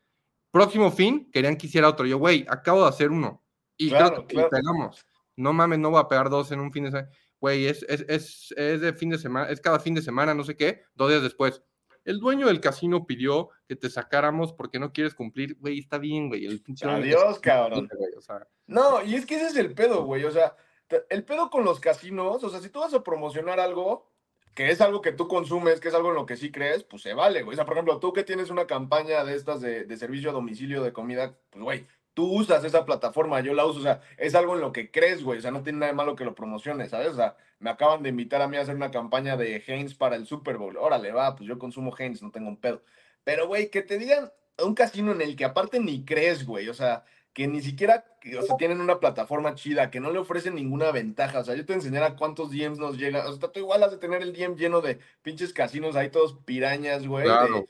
Próximo 0.52 0.92
fin, 0.92 1.30
querían 1.32 1.58
que 1.58 1.68
hiciera 1.68 1.90
otro. 1.90 2.06
Yo, 2.06 2.18
güey, 2.18 2.46
acabo 2.50 2.84
de 2.84 2.90
hacer 2.90 3.12
uno. 3.12 3.44
Y 3.78 3.90
Claro, 3.90 4.26
que 4.26 4.36
claro. 4.36 4.50
pegamos. 4.50 5.06
No 5.36 5.52
mames, 5.52 5.80
no 5.80 5.90
voy 5.90 6.00
a 6.00 6.08
pegar 6.08 6.30
dos 6.30 6.52
en 6.52 6.60
un 6.60 6.72
fin 6.72 6.86
de 6.86 6.92
semana. 6.92 7.10
Güey, 7.46 7.68
es, 7.68 7.86
es, 7.88 8.04
es, 8.08 8.54
es 8.58 8.82
de 8.82 8.92
fin 8.94 9.12
de 9.12 9.20
semana, 9.20 9.52
es 9.52 9.62
cada 9.62 9.80
fin 9.80 9.94
de 9.94 10.02
semana, 10.02 10.34
no 10.34 10.44
sé 10.44 10.58
qué, 10.58 10.82
dos 10.96 11.12
días 11.12 11.22
después. 11.22 11.62
El 12.04 12.20
dueño 12.20 12.48
del 12.48 12.60
casino 12.60 13.06
pidió 13.06 13.50
que 13.68 13.76
te 13.76 13.88
sacáramos 13.88 14.52
porque 14.52 14.80
no 14.80 14.92
quieres 14.92 15.14
cumplir. 15.14 15.56
Güey, 15.60 15.78
está 15.78 16.00
bien, 16.00 16.28
güey. 16.28 16.48
El 16.48 16.64
Adiós, 16.82 17.38
cabrón. 17.38 17.88
güey, 17.96 18.14
o 18.18 18.22
sea, 18.22 18.48
No, 18.66 19.04
y 19.04 19.14
es 19.14 19.28
que 19.28 19.36
ese 19.36 19.46
es 19.46 19.56
el 19.58 19.76
pedo, 19.76 20.06
güey. 20.06 20.24
O 20.24 20.32
sea, 20.32 20.56
el 21.08 21.24
pedo 21.24 21.52
con 21.52 21.64
los 21.64 21.80
casinos, 21.80 22.44
o 22.44 22.50
sea, 22.50 22.62
si 22.62 22.70
tú 22.70 22.80
vas 22.80 22.96
a 22.96 23.04
promocionar 23.04 23.60
algo, 23.60 24.12
que 24.56 24.72
es 24.72 24.82
algo 24.82 25.04
que 25.04 25.12
tú 25.12 25.28
consumes, 25.28 25.80
que 25.80 25.90
es 25.90 25.94
algo 25.94 26.10
en 26.10 26.16
lo 26.16 26.26
que 26.26 26.38
sí 26.38 26.52
crees, 26.52 26.84
pues 26.84 27.04
se 27.04 27.14
vale, 27.14 27.44
güey. 27.44 27.54
O 27.54 27.58
sea, 27.58 27.66
por 27.66 27.76
ejemplo, 27.76 28.00
tú 28.00 28.12
que 28.12 28.24
tienes 28.24 28.50
una 28.50 28.66
campaña 28.66 29.24
de 29.24 29.36
estas 29.36 29.62
de, 29.62 29.84
de 29.84 29.98
servicio 29.98 30.32
a 30.32 30.34
domicilio 30.34 30.82
de 30.82 30.94
comida, 30.94 31.38
pues, 31.52 31.64
güey, 31.64 31.88
tú 32.16 32.32
usas 32.32 32.64
esa 32.64 32.86
plataforma, 32.86 33.42
yo 33.42 33.54
la 33.54 33.66
uso, 33.66 33.80
o 33.80 33.84
sea, 33.84 34.02
es 34.18 34.34
algo 34.34 34.56
en 34.56 34.62
lo 34.62 34.72
que 34.72 34.90
crees, 34.90 35.24
güey. 35.24 35.38
O 35.38 35.42
sea, 35.42 35.52
no 35.52 35.62
tiene 35.62 35.80
nada 35.80 35.92
de 35.92 35.98
malo 35.98 36.16
que 36.16 36.26
lo 36.26 36.34
promociones, 36.34 36.90
¿sabes? 36.90 37.10
O 37.10 37.16
sea, 37.16 37.36
me 37.60 37.70
acaban 37.70 38.02
de 38.02 38.10
invitar 38.10 38.42
a 38.42 38.48
mí 38.48 38.58
a 38.58 38.62
hacer 38.62 38.76
una 38.76 38.90
campaña 38.90 39.38
de 39.38 39.62
Heinz 39.68 39.94
para 39.94 40.16
el 40.16 40.26
Super 40.26 40.58
Bowl. 40.58 40.78
Órale, 40.78 41.12
va, 41.12 41.36
pues 41.36 41.48
yo 41.48 41.60
consumo 41.60 41.94
Heinz, 41.96 42.24
no 42.24 42.32
tengo 42.32 42.48
un 42.48 42.58
pedo. 42.58 42.82
Pero, 43.26 43.48
güey, 43.48 43.70
que 43.70 43.82
te 43.82 43.98
digan 43.98 44.32
un 44.64 44.74
casino 44.74 45.12
en 45.12 45.22
el 45.22 45.36
que 45.36 45.46
aparte 45.46 45.80
ni 45.80 46.06
crees, 46.06 46.46
güey. 46.46 46.70
O 46.70 46.74
sea, 46.74 47.04
que 47.34 47.48
ni 47.48 47.62
siquiera, 47.62 48.06
o 48.40 48.42
sea, 48.44 48.56
tienen 48.56 48.80
una 48.80 49.02
plataforma 49.02 49.54
chida, 49.56 49.92
que 49.92 50.00
no 50.00 50.10
le 50.10 50.20
ofrecen 50.20 50.56
ninguna 50.56 50.92
ventaja. 50.92 51.40
O 51.40 51.44
sea, 51.44 51.54
yo 51.54 51.66
te 51.66 51.74
enseñara 51.74 52.16
cuántos 52.16 52.50
DMs 52.50 52.80
nos 52.80 52.98
llegan. 52.98 53.28
O 53.28 53.34
sea, 53.34 53.52
tú 53.52 53.60
igual 53.60 53.84
has 53.84 53.92
de 53.92 53.98
tener 53.98 54.22
el 54.22 54.32
DM 54.32 54.56
lleno 54.56 54.80
de 54.80 55.00
pinches 55.22 55.52
casinos 55.52 55.98
ahí 55.98 56.10
todos 56.10 56.38
pirañas, 56.46 57.06
güey. 57.06 57.26
Claro, 57.26 57.68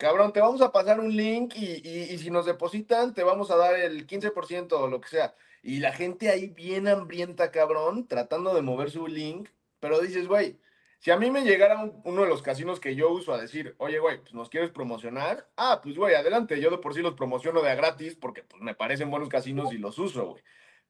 Cabrón, 0.00 0.32
te 0.32 0.40
vamos 0.40 0.62
a 0.62 0.72
pasar 0.72 0.98
un 0.98 1.14
link 1.14 1.52
y, 1.56 1.86
y- 1.86 2.14
y 2.14 2.16
si 2.18 2.30
nos 2.30 2.46
depositan, 2.46 3.12
te 3.12 3.22
vamos 3.22 3.50
a 3.50 3.56
dar 3.56 3.74
el 3.78 4.06
15% 4.06 4.72
o 4.80 4.88
lo 4.88 4.98
que 4.98 5.08
sea. 5.10 5.34
Y 5.62 5.80
la 5.80 5.92
gente 5.92 6.30
ahí 6.30 6.46
bien 6.48 6.88
hambrienta, 6.88 7.50
cabrón, 7.50 8.08
tratando 8.08 8.54
de 8.54 8.62
mover 8.62 8.90
su 8.90 9.06
link. 9.06 9.50
Pero 9.78 10.00
dices, 10.00 10.26
güey, 10.26 10.58
si 11.00 11.10
a 11.10 11.18
mí 11.18 11.30
me 11.30 11.42
llegara 11.44 11.78
un- 11.82 12.00
uno 12.04 12.22
de 12.22 12.28
los 12.28 12.40
casinos 12.40 12.80
que 12.80 12.94
yo 12.94 13.10
uso 13.12 13.34
a 13.34 13.40
decir, 13.42 13.74
oye, 13.76 13.98
güey, 13.98 14.22
pues 14.22 14.32
nos 14.32 14.48
quieres 14.48 14.70
promocionar, 14.70 15.50
ah, 15.58 15.80
pues 15.82 15.96
güey, 15.96 16.14
adelante, 16.14 16.58
yo 16.60 16.70
de 16.70 16.78
por 16.78 16.94
sí 16.94 17.02
los 17.02 17.12
promociono 17.14 17.60
de 17.60 17.70
a 17.70 17.74
gratis 17.74 18.14
porque 18.16 18.42
pues, 18.42 18.62
me 18.62 18.74
parecen 18.74 19.10
buenos 19.10 19.28
casinos 19.28 19.70
y 19.70 19.76
los 19.78 19.98
uso, 19.98 20.28
güey. 20.30 20.42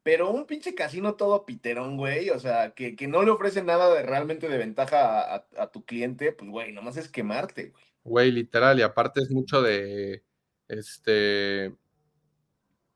Pero 0.04 0.30
un 0.30 0.46
pinche 0.46 0.74
casino 0.76 1.16
todo 1.16 1.44
piterón, 1.44 1.96
güey, 1.96 2.30
o 2.30 2.38
sea, 2.38 2.74
que, 2.74 2.94
que 2.96 3.08
no 3.08 3.22
le 3.24 3.32
ofrece 3.32 3.62
nada 3.64 3.92
de 3.92 4.02
realmente 4.04 4.48
de 4.48 4.56
ventaja 4.58 5.20
a, 5.20 5.34
a- 5.36 5.46
a 5.64 5.66
tu 5.72 5.84
cliente, 5.84 6.30
pues 6.32 6.48
güey, 6.48 6.72
nomás 6.72 6.96
es 6.96 7.08
quemarte, 7.08 7.70
güey. 7.70 7.89
Güey, 8.04 8.32
literal, 8.32 8.78
y 8.78 8.82
aparte 8.82 9.20
es 9.20 9.30
mucho 9.30 9.60
de, 9.62 10.24
este, 10.68 11.74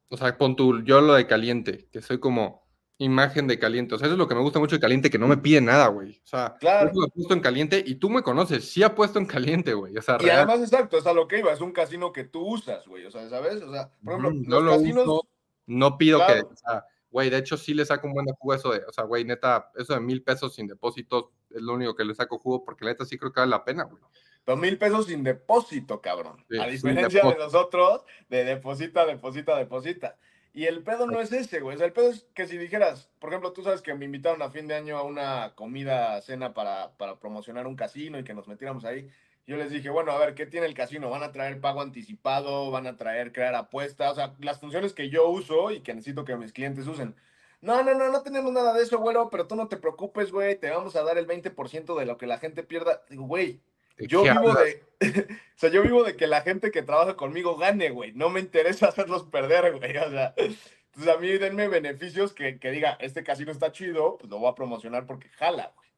o 0.08 0.16
sea, 0.16 0.36
pon 0.38 0.56
tú, 0.56 0.82
yo 0.82 1.00
lo 1.00 1.14
de 1.14 1.26
caliente, 1.26 1.88
que 1.92 2.00
soy 2.00 2.18
como 2.18 2.64
imagen 2.98 3.46
de 3.46 3.58
caliente, 3.58 3.94
o 3.94 3.98
sea, 3.98 4.06
eso 4.06 4.14
es 4.14 4.18
lo 4.18 4.28
que 4.28 4.34
me 4.34 4.40
gusta 4.40 4.58
mucho 4.60 4.76
de 4.76 4.80
caliente, 4.80 5.10
que 5.10 5.18
no 5.18 5.26
me 5.28 5.36
pide 5.36 5.60
nada, 5.60 5.88
güey, 5.88 6.20
o 6.24 6.26
sea, 6.26 6.56
Claro. 6.58 6.90
yo 6.94 7.00
lo 7.00 7.06
he 7.06 7.10
puesto 7.10 7.34
en 7.34 7.40
caliente 7.40 7.82
y 7.84 7.96
tú 7.96 8.08
me 8.08 8.22
conoces, 8.22 8.70
sí 8.70 8.82
ha 8.82 8.94
puesto 8.94 9.18
en 9.18 9.26
caliente, 9.26 9.74
güey, 9.74 9.96
o 9.96 10.02
sea, 10.02 10.16
Y 10.20 10.24
real, 10.24 10.48
además, 10.48 10.60
exacto, 10.60 10.96
es 10.96 11.06
a 11.06 11.12
lo 11.12 11.28
que 11.28 11.40
iba, 11.40 11.52
es 11.52 11.60
un 11.60 11.72
casino 11.72 12.12
que 12.12 12.24
tú 12.24 12.46
usas, 12.46 12.86
güey, 12.86 13.04
o 13.04 13.10
sea, 13.10 13.28
¿sabes? 13.28 13.62
O 13.62 13.70
sea, 13.72 13.90
por 14.02 14.14
ejemplo, 14.14 14.30
los 14.48 14.62
lo 14.64 14.70
casinos, 14.70 15.02
uso, 15.04 15.28
no 15.66 15.98
pido 15.98 16.20
que, 16.26 16.40
o 16.42 16.56
sea, 16.56 16.86
güey, 17.14 17.30
de 17.30 17.38
hecho 17.38 17.56
sí 17.56 17.74
le 17.74 17.86
saco 17.86 18.08
un 18.08 18.12
buen 18.12 18.26
jugo 18.26 18.54
eso 18.54 18.72
de, 18.72 18.80
o 18.86 18.92
sea, 18.92 19.04
güey, 19.04 19.24
neta, 19.24 19.70
eso 19.76 19.94
de 19.94 20.00
mil 20.00 20.20
pesos 20.24 20.52
sin 20.52 20.66
depósitos 20.66 21.26
es 21.48 21.62
lo 21.62 21.74
único 21.74 21.94
que 21.94 22.04
le 22.04 22.12
saco 22.12 22.40
jugo, 22.40 22.64
porque 22.64 22.84
la 22.84 22.90
neta 22.90 23.04
sí 23.04 23.16
creo 23.16 23.32
que 23.32 23.38
vale 23.38 23.50
la 23.50 23.64
pena, 23.64 23.84
güey. 23.84 24.02
dos 24.44 24.58
mil 24.58 24.76
pesos 24.78 25.06
sin 25.06 25.22
depósito, 25.22 26.00
cabrón. 26.00 26.44
Sí, 26.50 26.58
a 26.58 26.66
diferencia 26.66 27.06
de 27.06 27.14
depósito. 27.14 27.44
los 27.44 27.54
otros, 27.54 28.02
de 28.28 28.42
deposita, 28.42 29.06
deposita, 29.06 29.56
deposita. 29.56 30.16
Y 30.52 30.64
el 30.64 30.82
pedo 30.82 31.06
no 31.06 31.20
es 31.20 31.30
ese, 31.30 31.60
güey. 31.60 31.76
O 31.76 31.78
sea, 31.78 31.86
el 31.86 31.92
pedo 31.92 32.10
es 32.10 32.26
que 32.34 32.48
si 32.48 32.58
dijeras, 32.58 33.08
por 33.20 33.30
ejemplo, 33.30 33.52
tú 33.52 33.62
sabes 33.62 33.80
que 33.80 33.94
me 33.94 34.06
invitaron 34.06 34.42
a 34.42 34.50
fin 34.50 34.66
de 34.66 34.74
año 34.74 34.98
a 34.98 35.04
una 35.04 35.54
comida, 35.54 36.20
cena 36.20 36.52
para, 36.52 36.96
para 36.96 37.20
promocionar 37.20 37.68
un 37.68 37.76
casino 37.76 38.18
y 38.18 38.24
que 38.24 38.34
nos 38.34 38.48
metiéramos 38.48 38.84
ahí. 38.84 39.08
Yo 39.46 39.56
les 39.56 39.70
dije, 39.70 39.90
bueno, 39.90 40.12
a 40.12 40.18
ver, 40.18 40.34
¿qué 40.34 40.46
tiene 40.46 40.66
el 40.66 40.74
casino? 40.74 41.10
¿Van 41.10 41.22
a 41.22 41.32
traer 41.32 41.60
pago 41.60 41.82
anticipado? 41.82 42.70
¿Van 42.70 42.86
a 42.86 42.96
traer 42.96 43.32
crear 43.32 43.54
apuestas? 43.54 44.12
O 44.12 44.14
sea, 44.14 44.34
las 44.40 44.58
funciones 44.58 44.94
que 44.94 45.10
yo 45.10 45.28
uso 45.28 45.70
y 45.70 45.80
que 45.80 45.94
necesito 45.94 46.24
que 46.24 46.36
mis 46.36 46.52
clientes 46.52 46.86
usen. 46.86 47.14
No, 47.60 47.82
no, 47.82 47.94
no, 47.94 48.10
no 48.10 48.22
tenemos 48.22 48.52
nada 48.52 48.72
de 48.72 48.82
eso, 48.82 48.98
güero, 48.98 49.28
pero 49.30 49.46
tú 49.46 49.56
no 49.56 49.68
te 49.68 49.76
preocupes, 49.76 50.30
güey, 50.32 50.58
te 50.58 50.70
vamos 50.70 50.96
a 50.96 51.02
dar 51.02 51.18
el 51.18 51.26
20% 51.26 51.98
de 51.98 52.06
lo 52.06 52.18
que 52.18 52.26
la 52.26 52.38
gente 52.38 52.62
pierda. 52.62 53.02
Digo, 53.08 53.24
güey, 53.24 53.60
¿De 53.96 54.06
yo 54.06 54.22
vivo 54.22 54.50
hablas? 54.50 54.64
de, 54.64 54.82
o 55.32 55.58
sea, 55.58 55.70
yo 55.70 55.82
vivo 55.82 56.04
de 56.04 56.16
que 56.16 56.26
la 56.26 56.42
gente 56.42 56.70
que 56.70 56.82
trabaja 56.82 57.16
conmigo 57.16 57.56
gane, 57.56 57.90
güey. 57.90 58.12
No 58.12 58.28
me 58.30 58.40
interesa 58.40 58.88
hacerlos 58.88 59.24
perder, 59.24 59.78
güey. 59.78 59.96
O 59.96 60.10
sea, 60.10 60.34
entonces 60.36 61.14
a 61.14 61.18
mí 61.18 61.28
denme 61.38 61.68
beneficios 61.68 62.32
que, 62.32 62.58
que 62.58 62.70
diga, 62.70 62.96
este 63.00 63.22
casino 63.24 63.52
está 63.52 63.72
chido, 63.72 64.16
pues 64.18 64.30
lo 64.30 64.38
voy 64.38 64.50
a 64.50 64.54
promocionar 64.54 65.06
porque 65.06 65.28
jala, 65.30 65.72
güey. 65.76 65.88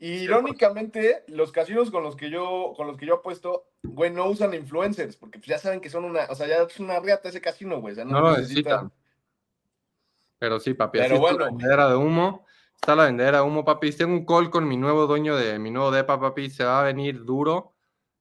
Irónicamente, 0.00 1.24
los 1.28 1.50
casinos 1.50 1.90
con 1.90 2.04
los 2.04 2.14
que 2.14 2.30
yo, 2.30 2.72
con 2.76 2.86
los 2.86 2.96
que 2.96 3.06
yo 3.06 3.14
apuesto, 3.16 3.66
güey, 3.82 4.10
no 4.12 4.26
usan 4.28 4.54
influencers, 4.54 5.16
porque 5.16 5.38
pues, 5.38 5.48
ya 5.48 5.58
saben 5.58 5.80
que 5.80 5.90
son 5.90 6.04
una, 6.04 6.26
o 6.30 6.34
sea, 6.34 6.46
ya 6.46 6.62
es 6.62 6.78
una 6.78 7.00
riata 7.00 7.28
ese 7.28 7.40
casino, 7.40 7.80
güey. 7.80 7.92
O 7.92 7.94
sea, 7.96 8.04
no, 8.04 8.12
No 8.12 8.20
lo 8.20 8.36
necesitan. 8.36 8.84
necesitan. 8.84 8.92
Pero 10.38 10.60
sí, 10.60 10.74
papi, 10.74 10.98
Pero 10.98 11.04
así 11.04 11.14
está 11.14 11.20
bueno, 11.20 11.38
la 11.38 11.46
vendedera 11.46 11.88
de 11.88 11.96
humo. 11.96 12.46
Está 12.76 12.94
la 12.94 13.06
vendedera 13.06 13.38
de 13.38 13.44
humo, 13.44 13.64
papi. 13.64 13.90
Tengo 13.90 14.12
un 14.12 14.24
call 14.24 14.50
con 14.50 14.68
mi 14.68 14.76
nuevo 14.76 15.08
dueño 15.08 15.36
de 15.36 15.58
mi 15.58 15.70
nuevo 15.72 15.90
depa, 15.90 16.20
papi. 16.20 16.48
Se 16.48 16.64
va 16.64 16.80
a 16.80 16.84
venir 16.84 17.24
duro. 17.24 17.74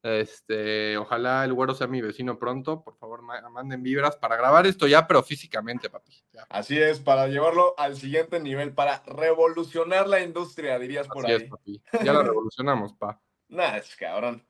Este, 0.04 0.96
ojalá 0.98 1.44
el 1.44 1.54
güero 1.54 1.74
sea 1.74 1.88
mi 1.88 2.02
vecino 2.02 2.38
pronto. 2.40 2.84
Por 2.84 2.98
favor, 2.98 3.22
ma- 3.22 3.48
manden 3.50 3.84
vibras 3.84 4.16
para 4.16 4.36
grabar 4.38 4.66
esto 4.68 4.88
ya, 4.88 5.08
pero 5.08 5.24
físicamente, 5.24 5.90
papi. 5.90 6.14
Ya. 6.32 6.46
Así 6.50 6.78
es, 6.80 7.00
para 7.00 7.28
llevarlo 7.28 7.74
al 7.78 7.96
siguiente 7.98 8.40
nivel, 8.40 8.74
para 8.74 9.04
revolucionar 9.06 10.08
la 10.08 10.22
industria, 10.22 10.78
dirías 10.80 11.08
por 11.08 11.26
Así 11.26 11.34
ahí. 11.34 11.44
es, 11.44 11.50
papi. 11.50 11.82
Ya 12.04 12.14
lo 12.14 12.24
revolucionamos, 12.24 12.94
pa. 12.94 13.20
Nah, 13.50 13.78
es 13.78 13.96
cabrón. 13.96 14.46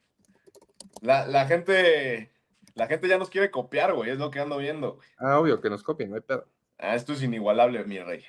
La, 1.02 1.28
la 1.28 1.46
gente, 1.46 2.32
la 2.74 2.88
gente 2.88 3.08
ya 3.08 3.20
nos 3.20 3.30
quiere 3.30 3.52
copiar, 3.52 3.94
güey, 3.94 4.10
es 4.10 4.18
lo 4.18 4.32
que 4.32 4.40
ando 4.40 4.58
viendo. 4.58 4.96
güey. 4.96 5.08
Ah, 5.20 5.40
obvio 5.40 5.62
que 5.62 5.70
nos 5.70 5.84
copien, 5.84 6.10
no 6.10 6.16
hay 6.16 6.22
pedo. 6.24 6.48
Ah, 6.80 6.96
esto 6.96 7.14
es 7.14 7.22
inigualable, 7.24 7.84
mi 7.86 8.00
rey. 8.00 8.24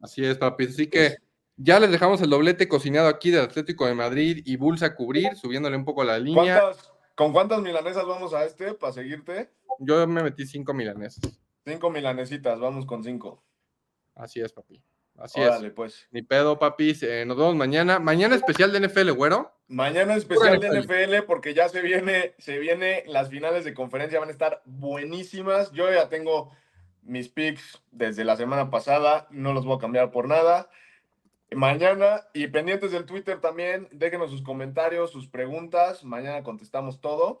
Así 0.00 0.24
es, 0.24 0.38
papi. 0.38 0.66
Así 0.66 0.86
que 0.88 1.16
ya 1.56 1.78
les 1.80 1.90
dejamos 1.90 2.20
el 2.20 2.30
doblete 2.30 2.68
cocinado 2.68 3.08
aquí 3.08 3.30
del 3.30 3.44
Atlético 3.44 3.86
de 3.86 3.94
Madrid 3.94 4.42
y 4.44 4.56
Bulls 4.56 4.82
a 4.82 4.94
cubrir, 4.94 5.36
subiéndole 5.36 5.76
un 5.76 5.84
poco 5.84 6.04
la 6.04 6.18
línea. 6.18 6.60
¿Cuántas, 6.60 6.92
¿Con 7.14 7.32
cuántas 7.32 7.60
milanesas 7.60 8.06
vamos 8.06 8.34
a 8.34 8.44
este 8.44 8.74
para 8.74 8.92
seguirte? 8.92 9.50
Yo 9.78 10.06
me 10.06 10.22
metí 10.22 10.46
cinco 10.46 10.74
milanesas. 10.74 11.38
Cinco 11.64 11.90
milanesitas, 11.90 12.58
vamos 12.58 12.86
con 12.86 13.04
cinco. 13.04 13.42
Así 14.14 14.40
es, 14.40 14.52
papi. 14.52 14.82
Así 15.16 15.40
Órale, 15.40 15.68
es. 15.68 15.72
pues. 15.72 16.08
Ni 16.10 16.22
pedo, 16.22 16.58
papis. 16.58 17.02
Eh, 17.04 17.24
nos 17.24 17.36
vemos 17.36 17.54
mañana. 17.54 18.00
Mañana 18.00 18.34
especial 18.34 18.72
de 18.72 18.80
NFL, 18.80 19.10
güero. 19.12 19.52
Mañana 19.68 20.14
especial 20.14 20.58
de 20.58 20.68
NFL. 20.68 20.92
NFL 20.92 21.26
porque 21.26 21.54
ya 21.54 21.68
se 21.68 21.82
viene, 21.82 22.34
se 22.38 22.58
viene, 22.58 23.04
las 23.06 23.28
finales 23.28 23.64
de 23.64 23.74
conferencia 23.74 24.18
van 24.18 24.28
a 24.28 24.32
estar 24.32 24.62
buenísimas. 24.64 25.70
Yo 25.72 25.90
ya 25.92 26.08
tengo 26.08 26.50
mis 27.02 27.28
picks 27.28 27.82
desde 27.92 28.24
la 28.24 28.36
semana 28.36 28.70
pasada, 28.70 29.28
no 29.30 29.52
los 29.52 29.64
voy 29.64 29.76
a 29.76 29.80
cambiar 29.80 30.10
por 30.10 30.26
nada. 30.26 30.68
Mañana 31.52 32.22
y 32.32 32.48
pendientes 32.48 32.90
del 32.90 33.04
Twitter 33.04 33.40
también, 33.40 33.88
déjenos 33.92 34.30
sus 34.30 34.42
comentarios, 34.42 35.10
sus 35.10 35.28
preguntas. 35.28 36.04
Mañana 36.04 36.42
contestamos 36.42 37.00
todo 37.00 37.40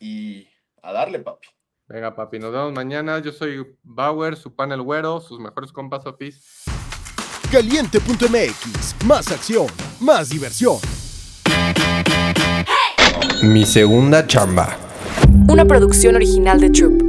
y 0.00 0.48
a 0.82 0.92
darle, 0.92 1.20
papi. 1.20 1.48
Venga, 1.86 2.14
papi, 2.14 2.38
nos 2.38 2.52
vemos 2.52 2.72
mañana. 2.72 3.18
Yo 3.20 3.30
soy 3.30 3.76
Bauer, 3.82 4.36
su 4.36 4.54
panel 4.54 4.82
güero, 4.82 5.20
sus 5.20 5.38
mejores 5.38 5.70
compas, 5.70 6.02
papis. 6.02 6.64
Caliente.mx, 7.52 9.04
más 9.04 9.30
acción, 9.30 9.66
más 10.00 10.30
diversión. 10.30 10.78
Mi 13.42 13.64
segunda 13.66 14.26
chamba. 14.26 14.76
Una 15.48 15.64
producción 15.64 16.16
original 16.16 16.58
de 16.58 16.70
Troop. 16.70 17.03